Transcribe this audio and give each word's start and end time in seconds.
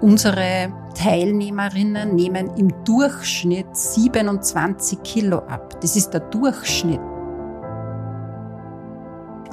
Unsere 0.00 0.72
Teilnehmerinnen 0.94 2.14
nehmen 2.14 2.50
im 2.56 2.72
Durchschnitt 2.84 3.74
27 3.76 5.02
Kilo 5.02 5.38
ab. 5.38 5.80
Das 5.80 5.96
ist 5.96 6.10
der 6.10 6.20
Durchschnitt. 6.20 7.00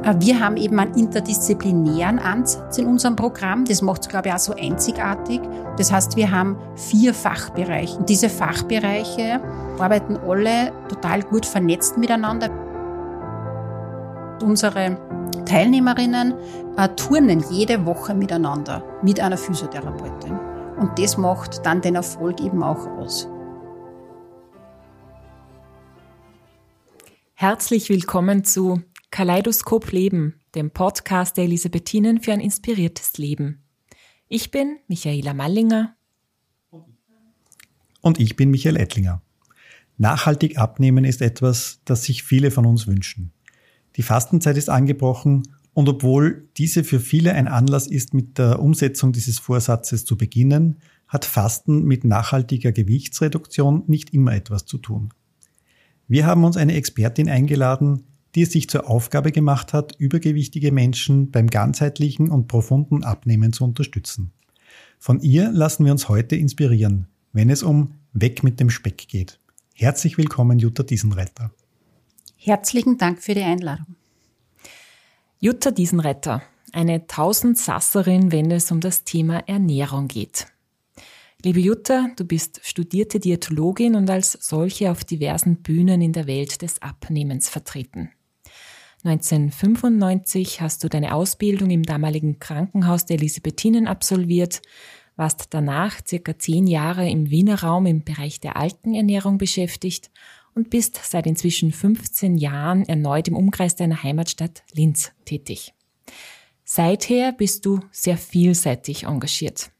Äh, 0.03 0.15
wir 0.19 0.39
haben 0.39 0.57
eben 0.57 0.79
einen 0.79 0.93
interdisziplinären 0.95 2.19
Ansatz 2.19 2.77
in 2.77 2.87
unserem 2.87 3.15
Programm. 3.15 3.65
Das 3.65 3.81
macht 3.81 4.01
es, 4.01 4.09
glaube 4.09 4.29
ich, 4.29 4.34
auch 4.34 4.39
so 4.39 4.54
einzigartig. 4.54 5.41
Das 5.77 5.91
heißt, 5.91 6.16
wir 6.16 6.29
haben 6.32 6.57
vier 6.75 7.14
Fachbereiche. 7.14 7.98
Und 7.98 8.10
diese 8.10 8.30
Fachbereiche 8.30 9.39
arbeiten 9.80 10.18
alle 10.18 10.71
total 10.89 11.21
gut 11.23 11.46
vernetzt 11.46 11.98
miteinander. 11.98 12.50
Unsere 14.44 14.98
Teilnehmerinnen 15.46 16.34
äh, 16.75 16.89
turnen 16.98 17.46
jede 17.50 17.86
Woche 17.86 18.14
miteinander 18.14 18.84
mit 19.02 19.21
einer 19.21 19.38
Physiotherapeutin. 19.38 20.38
Und 20.78 21.00
das 21.00 21.15
macht 21.15 21.65
dann 21.65 21.82
den 21.82 21.96
Erfolg 21.96 22.42
eben 22.42 22.61
auch 22.61 22.86
aus. 22.98 23.29
Herzlich 27.36 27.87
willkommen 27.87 28.43
zu 28.43 28.82
Kaleidoskop 29.11 29.89
Leben, 29.93 30.42
dem 30.56 30.71
Podcast 30.71 31.37
der 31.37 31.46
Elisabethinen 31.46 32.20
für 32.20 32.34
ein 32.34 32.42
inspiriertes 32.42 33.17
Leben. 33.17 33.64
Ich 34.28 34.52
bin 34.52 34.78
Michaela 34.89 35.34
Mallinger. 35.34 35.95
Und 38.02 38.20
ich 38.20 38.36
bin 38.36 38.52
Michael 38.52 38.75
Ettlinger. 38.75 39.22
Nachhaltig 39.98 40.58
abnehmen 40.58 41.06
ist 41.06 41.22
etwas, 41.22 41.80
das 41.86 42.03
sich 42.03 42.23
viele 42.23 42.52
von 42.52 42.66
uns 42.66 42.88
wünschen. 42.88 43.31
Die 43.95 44.03
Fastenzeit 44.03 44.58
ist 44.58 44.70
angebrochen 44.70 45.44
und 45.73 45.89
obwohl 45.89 46.47
diese 46.58 46.84
für 46.84 47.00
viele 47.00 47.34
ein 47.34 47.47
Anlass 47.47 47.88
ist, 47.88 48.14
mit 48.14 48.38
der 48.38 48.59
Umsetzung 48.59 49.11
dieses 49.11 49.39
Vorsatzes 49.39 50.06
zu 50.06 50.17
beginnen, 50.17 50.78
hat 51.08 51.25
Fasten 51.25 51.84
mit 51.84 52.03
nachhaltiger 52.03 52.72
Gewichtsreduktion 52.72 53.84
nicht 53.88 54.14
immer 54.14 54.34
etwas 54.34 54.66
zu 54.66 54.78
tun. 54.78 55.09
Wir 56.08 56.26
haben 56.26 56.44
uns 56.44 56.58
eine 56.58 56.73
Expertin 56.73 57.30
eingeladen, 57.30 58.04
die 58.36 58.42
es 58.44 58.52
sich 58.52 58.70
zur 58.70 58.90
Aufgabe 58.90 59.32
gemacht 59.32 59.73
hat, 59.73 59.95
übergewichtige 59.98 60.72
Menschen 60.72 61.32
beim 61.32 61.48
ganzheitlichen 61.48 62.30
und 62.30 62.48
profunden 62.48 63.04
Abnehmen 63.04 63.54
zu 63.54 63.64
unterstützen. 63.64 64.32
Von 64.98 65.20
ihr 65.22 65.52
lassen 65.52 65.86
wir 65.86 65.92
uns 65.92 66.10
heute 66.10 66.36
inspirieren, 66.36 67.08
wenn 67.32 67.50
es 67.50 67.62
um 67.62 67.94
Weg 68.14 68.44
mit 68.44 68.60
dem 68.60 68.70
Speck 68.70 69.08
geht. 69.08 69.39
Herzlich 69.76 70.17
willkommen, 70.17 70.60
Jutta 70.60 70.84
Diesenretter. 70.84 71.52
Herzlichen 72.45 72.97
Dank 72.97 73.23
für 73.23 73.36
die 73.36 73.41
Einladung. 73.41 73.95
Jutta 75.39 75.72
Diesenretter, 75.72 76.44
eine 76.73 77.08
Tausendsasserin, 77.08 78.33
wenn 78.33 78.52
es 78.52 78.69
um 78.69 78.81
das 78.81 79.05
Thema 79.05 79.47
Ernährung 79.47 80.09
geht. 80.09 80.47
Liebe 81.41 81.61
Jutta, 81.61 82.09
du 82.17 82.25
bist 82.25 82.59
studierte 82.61 83.21
Diätologin 83.21 83.95
und 83.95 84.09
als 84.09 84.33
solche 84.33 84.91
auf 84.91 85.05
diversen 85.05 85.61
Bühnen 85.61 86.02
in 86.02 86.11
der 86.11 86.27
Welt 86.27 86.61
des 86.61 86.81
Abnehmens 86.81 87.47
vertreten. 87.47 88.11
1995 89.05 90.59
hast 90.59 90.83
du 90.83 90.89
deine 90.89 91.16
Ausbildung 91.16 91.69
im 91.69 91.83
damaligen 91.83 92.39
Krankenhaus 92.39 93.05
der 93.05 93.19
Elisabethinen 93.19 93.88
absolviert, 93.88 94.61
warst 95.16 95.53
danach 95.53 96.02
circa 96.05 96.38
zehn 96.38 96.67
Jahre 96.67 97.09
im 97.09 97.30
Wiener 97.30 97.64
Raum 97.64 97.86
im 97.86 98.03
Bereich 98.03 98.41
der 98.41 98.58
Altenernährung 98.58 99.38
beschäftigt 99.38 100.11
und 100.56 100.70
bist 100.70 101.00
seit 101.04 101.26
inzwischen 101.26 101.72
15 101.72 102.38
Jahren 102.38 102.88
erneut 102.88 103.28
im 103.28 103.36
Umkreis 103.36 103.76
deiner 103.76 104.04
Heimatstadt 104.04 104.64
Linz 104.73 105.12
tätig. 105.26 105.73
Seither 106.64 107.32
bist 107.32 107.66
du 107.66 107.80
sehr 107.92 108.18
vielseitig 108.18 109.04
engagiert. 109.04 109.72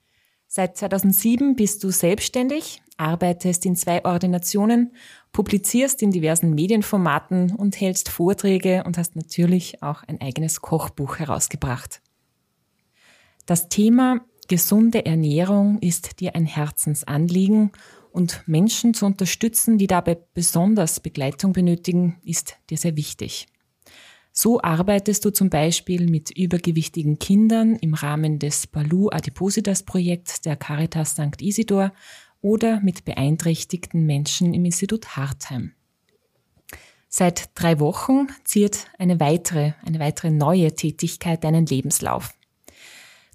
Seit 0.48 0.78
2007 0.78 1.56
bist 1.56 1.84
du 1.84 1.90
selbstständig, 1.90 2.82
arbeitest 2.98 3.66
in 3.66 3.76
zwei 3.76 4.04
Ordinationen 4.06 4.92
publizierst 5.34 6.02
in 6.04 6.12
diversen 6.12 6.54
Medienformaten 6.54 7.56
und 7.56 7.82
hältst 7.82 8.08
Vorträge 8.08 8.84
und 8.86 8.98
hast 8.98 9.16
natürlich 9.16 9.82
auch 9.82 10.04
ein 10.04 10.22
eigenes 10.22 10.62
Kochbuch 10.62 11.18
herausgebracht. 11.18 12.02
Das 13.46 13.68
Thema 13.68 14.22
gesunde 14.48 15.06
Ernährung 15.06 15.80
ist 15.80 16.20
dir 16.20 16.36
ein 16.36 16.46
Herzensanliegen 16.46 17.72
und 18.14 18.44
Menschen 18.48 18.94
zu 18.94 19.06
unterstützen, 19.06 19.78
die 19.78 19.88
dabei 19.88 20.18
besonders 20.34 21.00
Begleitung 21.00 21.52
benötigen, 21.52 22.18
ist 22.24 22.56
dir 22.70 22.78
sehr 22.78 22.96
wichtig. 22.96 23.48
So 24.32 24.62
arbeitest 24.62 25.26
du 25.26 25.32
zum 25.32 25.50
Beispiel 25.50 26.10
mit 26.10 26.32
übergewichtigen 26.32 27.20
Kindern 27.20 27.76
im 27.76 27.94
Rahmen 27.94 28.40
des 28.40 28.68
Balu 28.68 29.10
Adipositas 29.10 29.84
Projekts 29.84 30.42
der 30.42 30.56
Caritas 30.56 31.12
St. 31.12 31.42
Isidor 31.42 31.92
oder 32.42 32.80
mit 32.82 33.06
beeinträchtigten 33.06 34.06
Menschen 34.06 34.54
im 34.54 34.66
Institut 34.66 35.16
Hartheim. 35.16 35.74
Seit 37.10 37.52
drei 37.56 37.80
Wochen 37.80 38.28
ziert 38.44 38.88
eine 38.98 39.20
weitere, 39.20 39.74
eine 39.86 40.00
weitere 40.00 40.32
neue 40.32 40.76
Tätigkeit 40.76 41.44
deinen 41.44 41.68
Lebenslauf. 41.68 42.34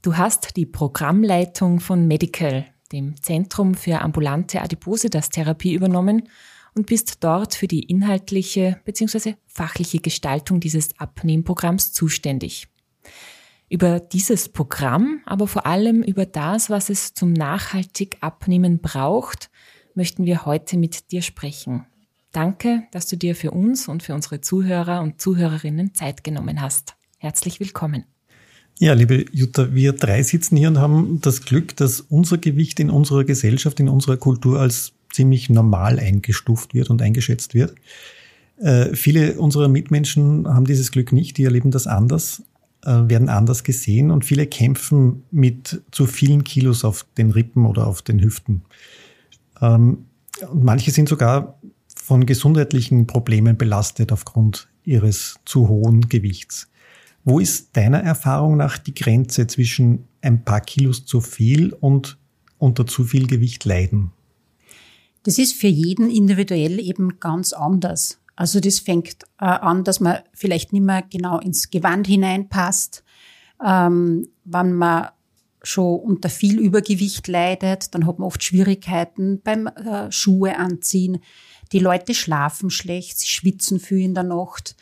Du 0.02 0.16
hast 0.16 0.56
die 0.56 0.66
Programmleitung 0.66 1.78
von 1.78 2.06
Medical, 2.08 2.66
dem 2.92 3.20
Zentrum 3.22 3.74
für 3.74 4.00
ambulante 4.00 4.62
Adipositas-Therapie 4.62 5.74
übernommen 5.74 6.28
und 6.74 6.86
bist 6.86 7.24
dort 7.24 7.54
für 7.54 7.68
die 7.68 7.82
inhaltliche 7.84 8.80
bzw. 8.84 9.34
fachliche 9.46 10.00
Gestaltung 10.00 10.60
dieses 10.60 10.98
Abnehmprogramms 10.98 11.92
zuständig 11.92 12.68
über 13.68 14.00
dieses 14.00 14.48
Programm, 14.48 15.20
aber 15.26 15.46
vor 15.46 15.66
allem 15.66 16.02
über 16.02 16.26
das, 16.26 16.70
was 16.70 16.88
es 16.88 17.14
zum 17.14 17.32
nachhaltig 17.32 18.16
Abnehmen 18.20 18.80
braucht, 18.80 19.50
möchten 19.94 20.24
wir 20.24 20.46
heute 20.46 20.78
mit 20.78 21.12
dir 21.12 21.22
sprechen. 21.22 21.86
Danke, 22.32 22.84
dass 22.92 23.06
du 23.06 23.16
dir 23.16 23.34
für 23.34 23.50
uns 23.50 23.88
und 23.88 24.02
für 24.02 24.14
unsere 24.14 24.40
Zuhörer 24.40 25.00
und 25.02 25.20
Zuhörerinnen 25.20 25.94
Zeit 25.94 26.24
genommen 26.24 26.60
hast. 26.60 26.94
Herzlich 27.18 27.58
willkommen. 27.60 28.04
Ja, 28.78 28.92
liebe 28.92 29.24
Jutta, 29.32 29.74
wir 29.74 29.92
drei 29.92 30.22
sitzen 30.22 30.56
hier 30.56 30.68
und 30.68 30.78
haben 30.78 31.20
das 31.20 31.42
Glück, 31.42 31.76
dass 31.76 32.00
unser 32.00 32.38
Gewicht 32.38 32.78
in 32.78 32.90
unserer 32.90 33.24
Gesellschaft, 33.24 33.80
in 33.80 33.88
unserer 33.88 34.16
Kultur 34.16 34.60
als 34.60 34.92
ziemlich 35.12 35.50
normal 35.50 35.98
eingestuft 35.98 36.74
wird 36.74 36.88
und 36.90 37.02
eingeschätzt 37.02 37.54
wird. 37.54 37.74
Äh, 38.58 38.94
viele 38.94 39.34
unserer 39.34 39.68
Mitmenschen 39.68 40.46
haben 40.46 40.64
dieses 40.64 40.92
Glück 40.92 41.12
nicht, 41.12 41.38
die 41.38 41.44
erleben 41.44 41.70
das 41.70 41.86
anders 41.86 42.42
äh, 42.84 43.08
werden 43.08 43.28
anders 43.28 43.64
gesehen 43.64 44.10
und 44.10 44.24
viele 44.24 44.46
kämpfen 44.46 45.24
mit 45.30 45.82
zu 45.90 46.06
vielen 46.06 46.44
Kilos 46.44 46.84
auf 46.84 47.04
den 47.16 47.30
Rippen 47.32 47.66
oder 47.66 47.86
auf 47.86 48.02
den 48.02 48.22
Hüften. 48.22 48.62
Ähm, 49.60 50.06
und 50.48 50.62
manche 50.62 50.92
sind 50.92 51.08
sogar 51.08 51.58
von 51.96 52.24
gesundheitlichen 52.24 53.06
Problemen 53.06 53.56
belastet 53.56 54.12
aufgrund 54.12 54.68
ihres 54.84 55.36
zu 55.44 55.68
hohen 55.68 56.08
Gewichts. 56.08 56.68
Wo 57.28 57.40
ist 57.40 57.76
deiner 57.76 58.02
Erfahrung 58.02 58.56
nach 58.56 58.78
die 58.78 58.94
Grenze 58.94 59.46
zwischen 59.46 60.08
ein 60.22 60.46
paar 60.46 60.62
Kilos 60.62 61.04
zu 61.04 61.20
viel 61.20 61.74
und 61.74 62.16
unter 62.56 62.86
zu 62.86 63.04
viel 63.04 63.26
Gewicht 63.26 63.66
leiden? 63.66 64.12
Das 65.24 65.36
ist 65.36 65.52
für 65.52 65.66
jeden 65.66 66.08
individuell 66.10 66.80
eben 66.80 67.20
ganz 67.20 67.52
anders. 67.52 68.18
Also 68.34 68.60
das 68.60 68.78
fängt 68.78 69.24
äh, 69.38 69.44
an, 69.44 69.84
dass 69.84 70.00
man 70.00 70.20
vielleicht 70.32 70.72
nicht 70.72 70.84
mehr 70.84 71.02
genau 71.02 71.38
ins 71.38 71.68
Gewand 71.68 72.06
hineinpasst. 72.06 73.04
Ähm, 73.62 74.28
wenn 74.46 74.72
man 74.72 75.08
schon 75.62 76.00
unter 76.00 76.30
viel 76.30 76.58
Übergewicht 76.58 77.28
leidet, 77.28 77.94
dann 77.94 78.06
hat 78.06 78.18
man 78.18 78.26
oft 78.26 78.42
Schwierigkeiten 78.42 79.42
beim 79.42 79.66
äh, 79.66 80.10
Schuhe 80.10 80.56
anziehen. 80.56 81.18
Die 81.72 81.80
Leute 81.80 82.14
schlafen 82.14 82.70
schlecht, 82.70 83.18
sie 83.18 83.26
schwitzen 83.26 83.80
viel 83.80 84.00
in 84.00 84.14
der 84.14 84.24
Nacht. 84.24 84.76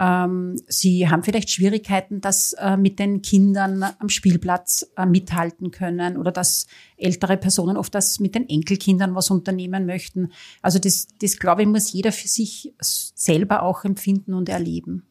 Ähm, 0.00 0.56
sie 0.66 1.10
haben 1.10 1.22
vielleicht 1.22 1.50
Schwierigkeiten, 1.50 2.22
dass 2.22 2.54
äh, 2.54 2.78
mit 2.78 2.98
den 2.98 3.20
Kindern 3.20 3.84
am 3.98 4.08
Spielplatz 4.08 4.90
äh, 4.96 5.04
mithalten 5.04 5.70
können 5.70 6.16
oder 6.16 6.32
dass 6.32 6.66
ältere 6.96 7.36
Personen 7.36 7.76
oft 7.76 7.94
das 7.94 8.18
mit 8.18 8.34
den 8.34 8.48
Enkelkindern 8.48 9.14
was 9.14 9.30
unternehmen 9.30 9.84
möchten. 9.84 10.32
Also 10.62 10.78
das, 10.78 11.06
das 11.20 11.38
glaube 11.38 11.62
ich, 11.62 11.68
muss 11.68 11.92
jeder 11.92 12.12
für 12.12 12.28
sich 12.28 12.72
selber 12.80 13.62
auch 13.62 13.84
empfinden 13.84 14.32
und 14.32 14.48
erleben. 14.48 15.04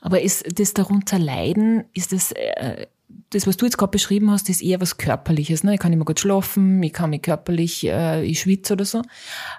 Aber 0.00 0.22
ist 0.22 0.60
das 0.60 0.72
darunter 0.72 1.18
leiden, 1.18 1.82
ist 1.92 2.12
das 2.12 2.30
äh, 2.30 2.86
das, 3.30 3.46
was 3.46 3.56
du 3.56 3.64
jetzt 3.64 3.78
gerade 3.78 3.92
beschrieben 3.92 4.30
hast, 4.30 4.48
ist 4.48 4.62
eher 4.62 4.80
was 4.80 4.96
Körperliches. 4.96 5.62
Ne? 5.62 5.74
Ich 5.74 5.80
kann 5.80 5.92
immer 5.92 6.04
gut 6.04 6.20
schlafen, 6.20 6.82
ich 6.82 6.92
kann 6.92 7.10
mich 7.10 7.22
körperlich, 7.22 7.86
äh, 7.86 8.24
ich 8.24 8.40
schwitze 8.40 8.72
oder 8.72 8.84
so. 8.84 9.02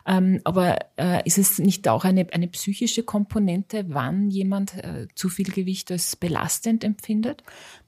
Ähm, 0.05 0.41
aber 0.43 0.77
äh, 0.97 1.25
ist 1.25 1.37
es 1.37 1.57
nicht 1.57 1.87
auch 1.87 2.03
eine, 2.03 2.27
eine 2.33 2.47
psychische 2.49 3.03
Komponente, 3.03 3.85
wann 3.87 4.29
jemand 4.29 4.75
äh, 4.83 5.07
zu 5.15 5.29
viel 5.29 5.51
Gewicht 5.51 5.91
als 5.91 6.15
belastend 6.15 6.83
empfindet? 6.83 7.43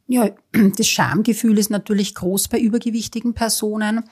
Ja, 0.08 0.30
das 0.78 0.88
Schamgefühl 0.88 1.58
ist 1.58 1.70
natürlich 1.70 2.16
groß 2.16 2.48
bei 2.48 2.60
übergewichtigen 2.60 3.34
Personen. 3.34 4.06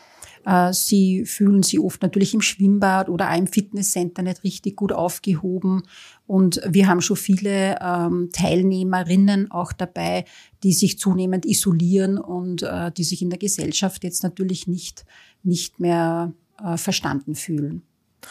Äh, 0.45 0.73
sie 0.73 1.25
fühlen 1.25 1.63
sich 1.63 1.79
oft 1.79 2.01
natürlich 2.01 2.33
im 2.33 2.41
Schwimmbad 2.41 3.09
oder 3.09 3.31
auch 3.31 3.38
im 3.38 3.47
Fitnesscenter 3.47 4.21
nicht 4.21 4.43
richtig 4.43 4.75
gut 4.75 4.91
aufgehoben. 4.91 5.83
Und 6.27 6.61
wir 6.67 6.88
haben 6.88 7.01
schon 7.01 7.17
viele 7.17 7.77
ähm, 7.81 8.29
Teilnehmerinnen 8.31 9.51
auch 9.51 9.73
dabei, 9.73 10.25
die 10.63 10.73
sich 10.73 10.99
zunehmend 10.99 11.45
isolieren 11.45 12.17
und 12.17 12.63
äh, 12.63 12.91
die 12.91 13.03
sich 13.03 13.21
in 13.21 13.29
der 13.29 13.39
Gesellschaft 13.39 14.03
jetzt 14.03 14.23
natürlich 14.23 14.67
nicht, 14.67 15.05
nicht 15.43 15.79
mehr 15.79 16.33
äh, 16.63 16.77
verstanden 16.77 17.35
fühlen. 17.35 17.83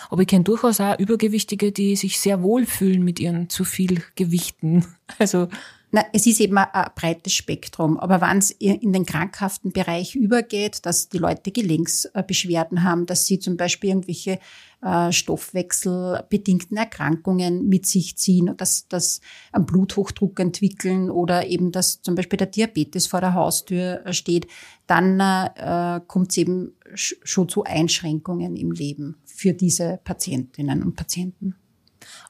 Aber 0.08 0.22
ich 0.22 0.28
kenne 0.28 0.44
durchaus 0.44 0.80
auch 0.80 0.98
Übergewichtige, 0.98 1.72
die 1.72 1.96
sich 1.96 2.20
sehr 2.20 2.42
wohl 2.42 2.64
fühlen 2.64 3.02
mit 3.02 3.18
ihren 3.20 3.48
zu 3.48 3.64
viel 3.64 4.02
Gewichten. 4.14 4.84
Also 5.18 5.48
na, 5.92 6.04
es 6.12 6.26
ist 6.26 6.40
eben 6.40 6.56
ein, 6.56 6.68
ein 6.72 6.90
breites 6.94 7.32
Spektrum. 7.32 7.98
Aber 7.98 8.20
wenn 8.20 8.38
es 8.38 8.50
in 8.50 8.92
den 8.92 9.06
krankhaften 9.06 9.72
Bereich 9.72 10.14
übergeht, 10.14 10.86
dass 10.86 11.08
die 11.08 11.18
Leute 11.18 11.50
Gelenksbeschwerden 11.50 12.84
haben, 12.84 13.06
dass 13.06 13.26
sie 13.26 13.38
zum 13.38 13.56
Beispiel 13.56 13.90
irgendwelche 13.90 14.38
äh, 14.82 15.12
stoffwechselbedingten 15.12 16.76
Erkrankungen 16.76 17.68
mit 17.68 17.86
sich 17.86 18.16
ziehen, 18.16 18.54
dass, 18.56 18.88
dass 18.88 19.20
einen 19.52 19.66
Bluthochdruck 19.66 20.38
entwickeln 20.40 21.10
oder 21.10 21.46
eben, 21.46 21.72
dass 21.72 22.02
zum 22.02 22.14
Beispiel 22.14 22.36
der 22.36 22.46
Diabetes 22.46 23.06
vor 23.06 23.20
der 23.20 23.34
Haustür 23.34 24.06
äh, 24.06 24.12
steht, 24.12 24.46
dann 24.86 25.20
äh, 25.20 26.00
kommt 26.06 26.30
es 26.30 26.38
eben 26.38 26.72
schon 26.94 27.48
zu 27.48 27.64
Einschränkungen 27.64 28.56
im 28.56 28.72
Leben 28.72 29.16
für 29.24 29.52
diese 29.52 30.00
Patientinnen 30.02 30.82
und 30.82 30.96
Patienten. 30.96 31.56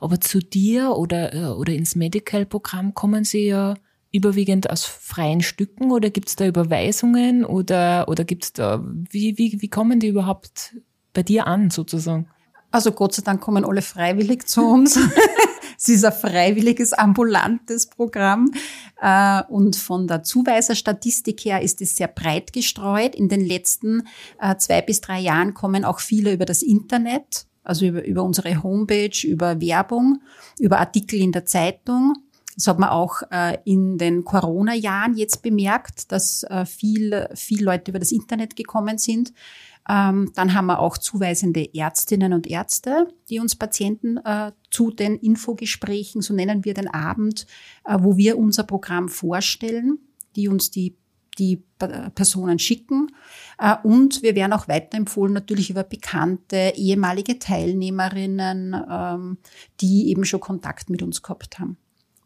Aber 0.01 0.21
zu 0.21 0.41
dir 0.41 0.97
oder, 0.97 1.35
äh, 1.35 1.45
oder 1.47 1.73
ins 1.73 1.95
Medical-Programm 1.95 2.95
kommen 2.95 3.25
sie 3.25 3.47
ja 3.47 3.75
überwiegend 4.13 4.69
aus 4.69 4.85
freien 4.85 5.41
Stücken 5.41 5.93
oder 5.93 6.11
gibt 6.11 6.29
es 6.29 6.37
da 6.37 6.47
Überweisungen 6.47 7.45
oder, 7.45 8.09
oder 8.09 8.25
gibt 8.25 8.45
es 8.45 8.53
da, 8.53 8.85
wie, 8.85 9.39
wie, 9.39 9.61
wie 9.61 9.69
kommen 9.69 10.01
die 10.01 10.09
überhaupt 10.09 10.77
bei 11.13 11.23
dir 11.23 11.47
an 11.47 11.71
sozusagen? 11.71 12.29
Also 12.73 12.93
Gott 12.93 13.15
sei 13.15 13.23
Dank 13.23 13.41
kommen 13.41 13.65
alle 13.65 13.83
freiwillig 13.83 14.47
zu 14.47 14.63
uns. 14.63 14.99
es 15.79 15.89
ist 15.89 16.05
ein 16.05 16.13
freiwilliges, 16.13 16.93
ambulantes 16.93 17.87
Programm. 17.87 18.53
Äh, 19.01 19.43
und 19.49 19.77
von 19.77 20.07
der 20.07 20.23
Zuweiserstatistik 20.23 21.41
her 21.45 21.63
ist 21.63 21.81
es 21.83 21.97
sehr 21.97 22.09
breit 22.09 22.53
gestreut. 22.53 23.15
In 23.15 23.29
den 23.29 23.45
letzten 23.45 24.07
äh, 24.41 24.57
zwei 24.57 24.83
bis 24.83 25.01
drei 25.01 25.21
Jahren 25.21 25.55
kommen 25.55 25.85
auch 25.85 26.01
viele 26.01 26.33
über 26.33 26.45
das 26.45 26.63
Internet 26.63 27.47
also 27.71 27.87
über, 27.87 28.05
über 28.05 28.25
unsere 28.25 28.63
Homepage, 28.63 29.25
über 29.25 29.61
Werbung, 29.61 30.21
über 30.59 30.81
Artikel 30.81 31.21
in 31.21 31.31
der 31.31 31.47
Zeitung. 31.47 32.15
Das 32.57 32.67
hat 32.67 32.81
man 32.81 32.89
auch 32.91 33.23
äh, 33.31 33.59
in 33.65 33.97
den 33.97 34.25
Corona-Jahren 34.25 35.17
jetzt 35.17 35.43
bemerkt, 35.43 36.11
dass 36.11 36.43
äh, 36.43 36.67
viel, 36.67 37.29
viel 37.35 37.63
Leute 37.63 37.93
über 37.93 38.01
das 38.01 38.11
Internet 38.11 38.57
gekommen 38.57 38.99
sind. 38.99 39.33
Ähm, 39.89 40.33
dann 40.35 40.53
haben 40.53 40.67
wir 40.67 40.81
auch 40.81 40.99
zuweisende 40.99 41.73
Ärztinnen 41.73 42.33
und 42.33 42.49
Ärzte, 42.49 43.07
die 43.29 43.39
uns 43.39 43.55
Patienten 43.55 44.19
äh, 44.19 44.51
zu 44.71 44.91
den 44.91 45.17
Infogesprächen, 45.17 46.23
so 46.23 46.35
nennen 46.35 46.65
wir 46.65 46.75
den 46.75 46.89
Abend, 46.89 47.47
äh, 47.85 47.97
wo 48.01 48.17
wir 48.17 48.37
unser 48.37 48.65
Programm 48.65 49.09
vorstellen, 49.09 49.99
die 50.37 50.49
uns 50.49 50.71
die 50.71 50.97
die 51.41 51.65
Personen 52.15 52.59
schicken. 52.59 53.09
Äh, 53.59 53.77
und 53.83 54.23
wir 54.23 54.35
werden 54.35 54.53
auch 54.53 54.69
weiterempfohlen 54.69 55.33
natürlich 55.33 55.71
über 55.71 55.83
bekannte 55.83 56.75
ehemalige 56.77 57.39
Teilnehmerinnen, 57.39 58.77
ähm, 58.89 59.39
die 59.81 60.11
eben 60.11 60.25
schon 60.25 60.41
Kontakt 60.41 60.91
mit 60.91 61.03
uns 61.03 61.23
gehabt 61.23 61.59
haben. 61.59 61.77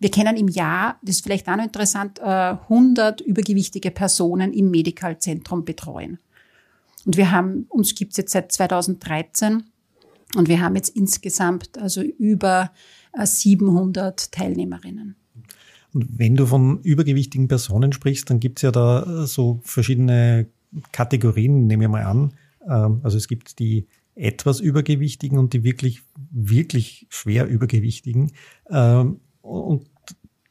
Wir 0.01 0.11
kennen 0.11 0.37
im 0.37 0.49
Jahr, 0.49 0.99
das 1.03 1.17
ist 1.17 1.23
vielleicht 1.23 1.49
auch 1.49 1.57
noch 1.57 1.65
interessant, 1.65 2.21
100 2.21 3.21
äh, 3.21 3.25
übergewichtige 3.25 3.91
Personen 3.91 4.53
im 4.53 4.71
Medikalzentrum 4.71 5.65
betreuen. 5.65 6.19
Und 7.07 7.17
wir 7.17 7.31
haben, 7.31 7.67
uns 7.69 7.95
gibt 7.95 8.13
es 8.13 8.17
jetzt 8.19 8.33
seit 8.33 8.51
2013 8.51 9.65
und 10.37 10.49
wir 10.49 10.61
haben 10.61 10.75
jetzt 10.75 10.91
insgesamt 10.91 11.79
also 11.79 12.03
über 12.03 12.73
700 13.17 14.27
äh, 14.27 14.31
Teilnehmerinnen. 14.31 15.17
Wenn 15.95 16.35
du 16.35 16.47
von 16.47 16.81
übergewichtigen 16.81 17.49
Personen 17.49 17.93
sprichst, 17.93 18.29
dann 18.29 18.41
gibt 18.41 18.59
es 18.59 18.63
ja 18.63 18.73
da 18.73 19.23
äh, 19.23 19.27
so 19.27 19.61
verschiedene 19.63 20.49
Kategorien, 20.93 21.67
nehme 21.67 21.85
ich 21.85 21.91
mal 21.91 22.03
an. 22.05 22.35
Ähm, 22.69 23.01
also 23.03 23.17
es 23.17 23.29
gibt 23.29 23.59
die 23.59 23.87
etwas 24.17 24.61
Übergewichtigen 24.61 25.39
und 25.39 25.53
die 25.53 25.65
wirklich, 25.65 26.03
wirklich 26.31 27.07
schwer 27.11 27.47
Übergewichtigen. 27.47 28.33
Ähm, 28.71 29.21
und 29.41 29.87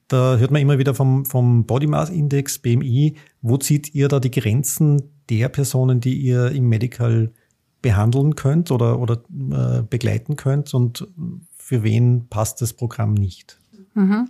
da 0.07 0.37
hört 0.37 0.51
man 0.51 0.61
immer 0.61 0.79
wieder 0.79 0.93
vom, 0.93 1.25
vom 1.25 1.65
Body 1.65 1.87
Mass 1.87 2.09
Index, 2.09 2.59
BMI. 2.59 3.15
Wo 3.41 3.57
zieht 3.57 3.93
ihr 3.95 4.07
da 4.07 4.19
die 4.19 4.31
Grenzen 4.31 5.01
der 5.29 5.49
Personen, 5.49 5.99
die 5.99 6.17
ihr 6.17 6.51
im 6.51 6.69
Medical 6.69 7.31
behandeln 7.81 8.35
könnt 8.35 8.71
oder, 8.71 8.99
oder 8.99 9.23
äh, 9.51 9.83
begleiten 9.83 10.35
könnt 10.35 10.73
und 10.73 11.07
für 11.57 11.83
wen 11.83 12.27
passt 12.29 12.61
das 12.61 12.73
Programm 12.73 13.13
nicht? 13.13 13.59
Mhm. 13.93 14.29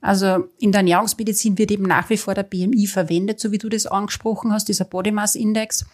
Also 0.00 0.48
in 0.58 0.72
der 0.72 0.80
Ernährungsmedizin 0.80 1.58
wird 1.58 1.70
eben 1.70 1.84
nach 1.84 2.08
wie 2.10 2.16
vor 2.16 2.34
der 2.34 2.44
BMI 2.44 2.86
verwendet, 2.86 3.40
so 3.40 3.50
wie 3.50 3.58
du 3.58 3.68
das 3.68 3.86
angesprochen 3.86 4.52
hast, 4.52 4.68
dieser 4.68 4.84
Body 4.84 5.10
Mass 5.10 5.34
Index. 5.34 5.84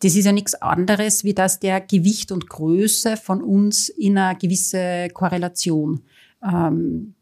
Das 0.00 0.14
ist 0.14 0.26
ja 0.26 0.32
nichts 0.32 0.54
anderes, 0.54 1.24
wie 1.24 1.32
dass 1.32 1.60
der 1.60 1.80
Gewicht 1.80 2.32
und 2.32 2.48
Größe 2.48 3.16
von 3.16 3.42
uns 3.42 3.88
in 3.88 4.18
eine 4.18 4.36
gewisse 4.36 5.08
Korrelation 5.14 6.02
ähm, 6.42 7.14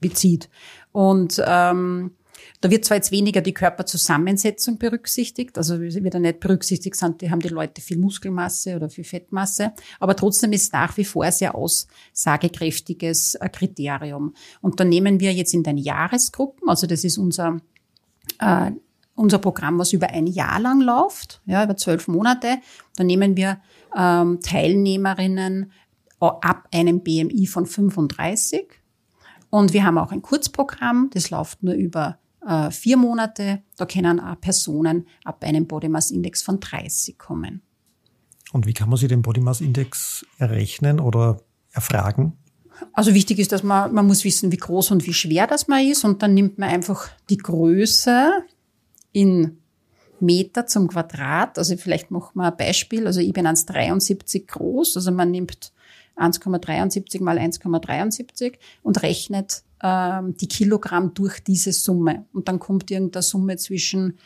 bezieht. 0.00 0.50
Und 0.92 1.42
ähm, 1.46 2.12
da 2.60 2.70
wird 2.70 2.84
zwar 2.84 2.96
jetzt 2.96 3.10
weniger 3.10 3.40
die 3.40 3.54
Körperzusammensetzung 3.54 4.78
berücksichtigt, 4.78 5.58
also 5.58 5.80
wird 5.80 6.14
da 6.14 6.18
nicht 6.18 6.40
berücksichtigt 6.40 6.96
sind, 6.96 7.20
die 7.20 7.30
haben 7.30 7.40
die 7.40 7.48
Leute 7.48 7.80
viel 7.80 7.98
Muskelmasse 7.98 8.76
oder 8.76 8.88
viel 8.88 9.04
Fettmasse, 9.04 9.72
aber 10.00 10.16
trotzdem 10.16 10.52
ist 10.52 10.72
nach 10.72 10.96
wie 10.96 11.04
vor 11.04 11.30
sehr 11.30 11.54
aussagekräftiges 11.54 13.36
äh, 13.36 13.48
Kriterium. 13.48 14.34
Und 14.60 14.80
dann 14.80 14.88
nehmen 14.88 15.20
wir 15.20 15.32
jetzt 15.32 15.54
in 15.54 15.62
den 15.62 15.76
Jahresgruppen, 15.78 16.68
also 16.68 16.86
das 16.86 17.04
ist 17.04 17.18
unser 17.18 17.58
äh, 18.38 18.70
unser 19.16 19.38
Programm, 19.38 19.78
was 19.78 19.92
über 19.92 20.10
ein 20.10 20.26
Jahr 20.26 20.60
lang 20.60 20.80
läuft, 20.80 21.40
ja, 21.46 21.64
über 21.64 21.76
zwölf 21.76 22.06
Monate. 22.06 22.58
Dann 22.96 23.06
nehmen 23.06 23.36
wir 23.36 23.60
ähm, 23.96 24.40
Teilnehmerinnen 24.42 25.72
ab 26.20 26.68
einem 26.72 27.02
BMI 27.02 27.46
von 27.46 27.66
35. 27.66 28.68
Und 29.50 29.72
wir 29.72 29.84
haben 29.84 29.98
auch 29.98 30.12
ein 30.12 30.22
Kurzprogramm, 30.22 31.10
das 31.12 31.30
läuft 31.30 31.62
nur 31.62 31.74
über 31.74 32.18
äh, 32.46 32.70
vier 32.70 32.96
Monate. 32.96 33.62
Da 33.76 33.86
können 33.86 34.20
auch 34.20 34.40
Personen 34.40 35.06
ab 35.24 35.42
einem 35.44 35.66
Body 35.66 35.88
Mass 35.88 36.10
Index 36.10 36.42
von 36.42 36.60
30 36.60 37.18
kommen. 37.18 37.62
Und 38.52 38.66
wie 38.66 38.72
kann 38.72 38.88
man 38.88 38.98
sich 38.98 39.08
den 39.08 39.22
Body 39.22 39.40
Mass 39.40 39.60
Index 39.60 40.24
errechnen 40.38 41.00
oder 41.00 41.40
erfragen? 41.72 42.34
Also 42.92 43.14
wichtig 43.14 43.38
ist, 43.38 43.52
dass 43.52 43.62
man, 43.62 43.92
man 43.92 44.06
muss 44.06 44.24
wissen, 44.24 44.52
wie 44.52 44.56
groß 44.56 44.90
und 44.90 45.06
wie 45.06 45.14
schwer 45.14 45.46
das 45.46 45.66
man 45.66 45.84
ist 45.84 46.04
und 46.04 46.22
dann 46.22 46.34
nimmt 46.34 46.58
man 46.58 46.68
einfach 46.68 47.08
die 47.30 47.38
Größe 47.38 48.44
in 49.12 49.58
Meter 50.20 50.66
zum 50.66 50.88
Quadrat. 50.88 51.58
Also 51.58 51.76
vielleicht 51.76 52.10
machen 52.10 52.32
wir 52.34 52.50
ein 52.50 52.56
Beispiel. 52.56 53.06
Also 53.06 53.20
ich 53.20 53.32
bin 53.32 53.46
1,73 53.46 54.46
groß. 54.46 54.96
Also 54.96 55.10
man 55.10 55.30
nimmt 55.30 55.72
1,73 56.16 57.22
mal 57.22 57.38
1,73 57.38 58.54
und 58.82 59.02
rechnet 59.02 59.62
ähm, 59.82 60.36
die 60.36 60.48
Kilogramm 60.48 61.14
durch 61.14 61.40
diese 61.40 61.72
Summe. 61.72 62.24
Und 62.32 62.48
dann 62.48 62.58
kommt 62.58 62.90
irgendeine 62.90 63.22
Summe 63.22 63.56
zwischen, 63.56 64.18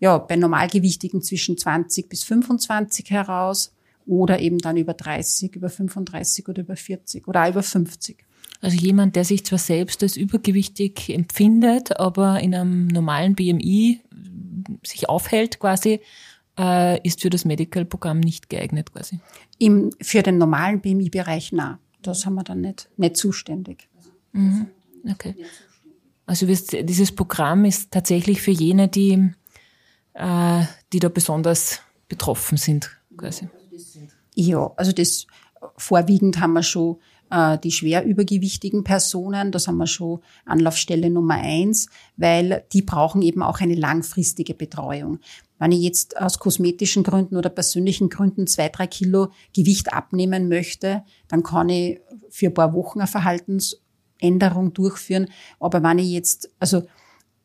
ja, 0.00 0.18
bei 0.18 0.36
Normalgewichtigen 0.36 1.22
zwischen 1.22 1.56
20 1.56 2.08
bis 2.08 2.24
25 2.24 3.10
heraus 3.10 3.72
oder 4.06 4.40
eben 4.40 4.58
dann 4.58 4.76
über 4.76 4.94
30, 4.94 5.54
über 5.54 5.68
35 5.68 6.48
oder 6.48 6.62
über 6.62 6.76
40 6.76 7.28
oder 7.28 7.48
über 7.48 7.62
50. 7.62 8.24
Also 8.60 8.76
jemand, 8.76 9.14
der 9.14 9.24
sich 9.24 9.44
zwar 9.44 9.58
selbst 9.58 10.02
als 10.02 10.16
übergewichtig 10.16 11.10
empfindet, 11.10 11.98
aber 12.00 12.40
in 12.40 12.54
einem 12.54 12.88
normalen 12.88 13.34
BMI 13.36 14.00
sich 14.82 15.08
aufhält 15.08 15.60
quasi, 15.60 16.00
äh, 16.58 17.00
ist 17.06 17.22
für 17.22 17.30
das 17.30 17.44
Medical-Programm 17.44 18.20
nicht 18.20 18.48
geeignet 18.48 18.92
quasi. 18.92 19.20
Im, 19.58 19.90
für 20.00 20.22
den 20.22 20.38
normalen 20.38 20.80
BMI-Bereich, 20.80 21.52
na, 21.52 21.78
das 22.02 22.26
haben 22.26 22.34
wir 22.34 22.44
dann 22.44 22.60
nicht, 22.60 22.88
nicht 22.96 23.16
zuständig. 23.16 23.88
Mhm. 24.32 24.66
Okay. 25.08 25.34
Also 26.26 26.46
dieses 26.46 27.12
Programm 27.12 27.64
ist 27.64 27.90
tatsächlich 27.90 28.42
für 28.42 28.50
jene, 28.50 28.88
die, 28.88 29.30
äh, 30.12 30.62
die 30.92 30.98
da 30.98 31.08
besonders 31.08 31.80
betroffen 32.08 32.58
sind, 32.58 32.90
quasi. 33.16 33.48
Ja, 34.34 34.70
also 34.76 34.92
das 34.92 35.26
vorwiegend 35.76 36.40
haben 36.40 36.52
wir 36.52 36.62
schon 36.62 36.98
äh, 37.30 37.58
die 37.58 37.72
schwer 37.72 38.04
übergewichtigen 38.04 38.84
Personen, 38.84 39.52
das 39.52 39.68
haben 39.68 39.78
wir 39.78 39.86
schon 39.86 40.20
Anlaufstelle 40.44 41.10
Nummer 41.10 41.34
eins, 41.34 41.88
weil 42.16 42.64
die 42.72 42.82
brauchen 42.82 43.22
eben 43.22 43.42
auch 43.42 43.60
eine 43.60 43.74
langfristige 43.74 44.54
Betreuung. 44.54 45.20
Wenn 45.58 45.72
ich 45.72 45.80
jetzt 45.80 46.16
aus 46.20 46.38
kosmetischen 46.38 47.02
Gründen 47.02 47.36
oder 47.36 47.50
persönlichen 47.50 48.08
Gründen 48.08 48.46
zwei, 48.46 48.68
drei 48.68 48.86
Kilo 48.86 49.28
Gewicht 49.54 49.92
abnehmen 49.92 50.48
möchte, 50.48 51.02
dann 51.28 51.42
kann 51.42 51.68
ich 51.68 52.00
für 52.30 52.46
ein 52.46 52.54
paar 52.54 52.72
Wochen 52.74 53.00
eine 53.00 53.08
Verhaltensänderung 53.08 54.72
durchführen. 54.72 55.28
Aber 55.58 55.82
wenn 55.82 55.98
ich 55.98 56.10
jetzt, 56.10 56.50
also 56.60 56.82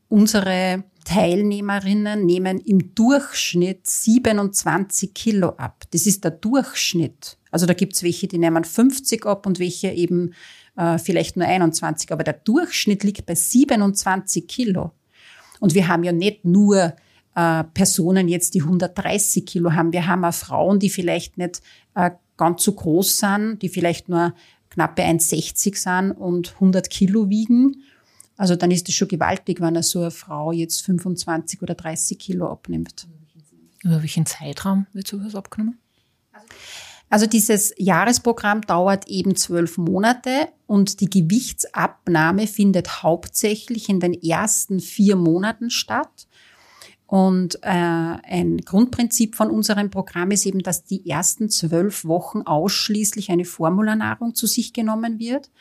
unsere 0.09 0.83
Teilnehmerinnen 1.05 2.25
nehmen 2.25 2.59
im 2.59 2.93
Durchschnitt 2.95 3.87
27 3.87 5.13
Kilo 5.13 5.49
ab. 5.49 5.83
Das 5.91 6.05
ist 6.05 6.23
der 6.23 6.31
Durchschnitt. 6.31 7.37
Also 7.51 7.65
da 7.65 7.73
gibt's 7.73 8.03
welche, 8.03 8.27
die 8.27 8.37
nehmen 8.37 8.63
50 8.63 9.25
ab 9.25 9.45
und 9.45 9.59
welche 9.59 9.89
eben 9.89 10.33
äh, 10.77 10.97
vielleicht 10.97 11.35
nur 11.35 11.47
21. 11.47 12.11
Aber 12.11 12.23
der 12.23 12.33
Durchschnitt 12.33 13.03
liegt 13.03 13.25
bei 13.25 13.35
27 13.35 14.47
Kilo. 14.47 14.91
Und 15.59 15.73
wir 15.73 15.87
haben 15.87 16.03
ja 16.03 16.11
nicht 16.11 16.45
nur 16.45 16.95
äh, 17.35 17.63
Personen 17.63 18.27
jetzt, 18.27 18.53
die 18.53 18.61
130 18.61 19.45
Kilo 19.45 19.73
haben. 19.73 19.93
Wir 19.93 20.07
haben 20.07 20.23
auch 20.25 20.33
Frauen, 20.33 20.79
die 20.79 20.89
vielleicht 20.89 21.37
nicht 21.37 21.61
äh, 21.95 22.11
ganz 22.37 22.63
so 22.63 22.73
groß 22.73 23.19
sind, 23.19 23.61
die 23.61 23.69
vielleicht 23.69 24.09
nur 24.09 24.33
knappe 24.69 25.03
1,60 25.03 25.77
sind 25.77 26.11
und 26.11 26.53
100 26.55 26.89
Kilo 26.89 27.29
wiegen. 27.29 27.83
Also 28.37 28.55
dann 28.55 28.71
ist 28.71 28.89
es 28.89 28.95
schon 28.95 29.07
gewaltig, 29.07 29.61
wenn 29.61 29.81
so 29.83 30.01
eine 30.01 30.11
Frau 30.11 30.51
jetzt 30.51 30.81
25 30.81 31.61
oder 31.61 31.75
30 31.75 32.17
Kilo 32.17 32.49
abnimmt. 32.49 33.07
Über 33.83 34.01
welchen 34.01 34.25
Zeitraum 34.25 34.87
wird 34.93 35.07
sowas 35.07 35.35
abgenommen? 35.35 35.77
Also 37.09 37.27
dieses 37.27 37.75
Jahresprogramm 37.77 38.61
dauert 38.61 39.07
eben 39.07 39.35
zwölf 39.35 39.77
Monate 39.77 40.47
und 40.65 40.99
die 40.99 41.09
Gewichtsabnahme 41.09 42.47
findet 42.47 43.03
hauptsächlich 43.03 43.87
in 43.87 43.99
den 43.99 44.13
ersten 44.13 44.79
vier 44.79 45.15
Monaten 45.15 45.69
statt. 45.69 46.27
Und 47.13 47.59
äh, 47.61 47.67
ein 47.67 48.57
Grundprinzip 48.65 49.35
von 49.35 49.51
unserem 49.51 49.91
Programm 49.91 50.31
ist 50.31 50.47
eben, 50.47 50.63
dass 50.63 50.83
die 50.83 51.07
ersten 51.07 51.47
zwölf 51.47 52.05
Wochen 52.05 52.41
ausschließlich 52.41 53.29
eine 53.29 53.45
Formularnahrung 53.45 54.33
zu 54.33 54.47
sich 54.47 54.73
genommen 54.73 55.19
wird. 55.19 55.51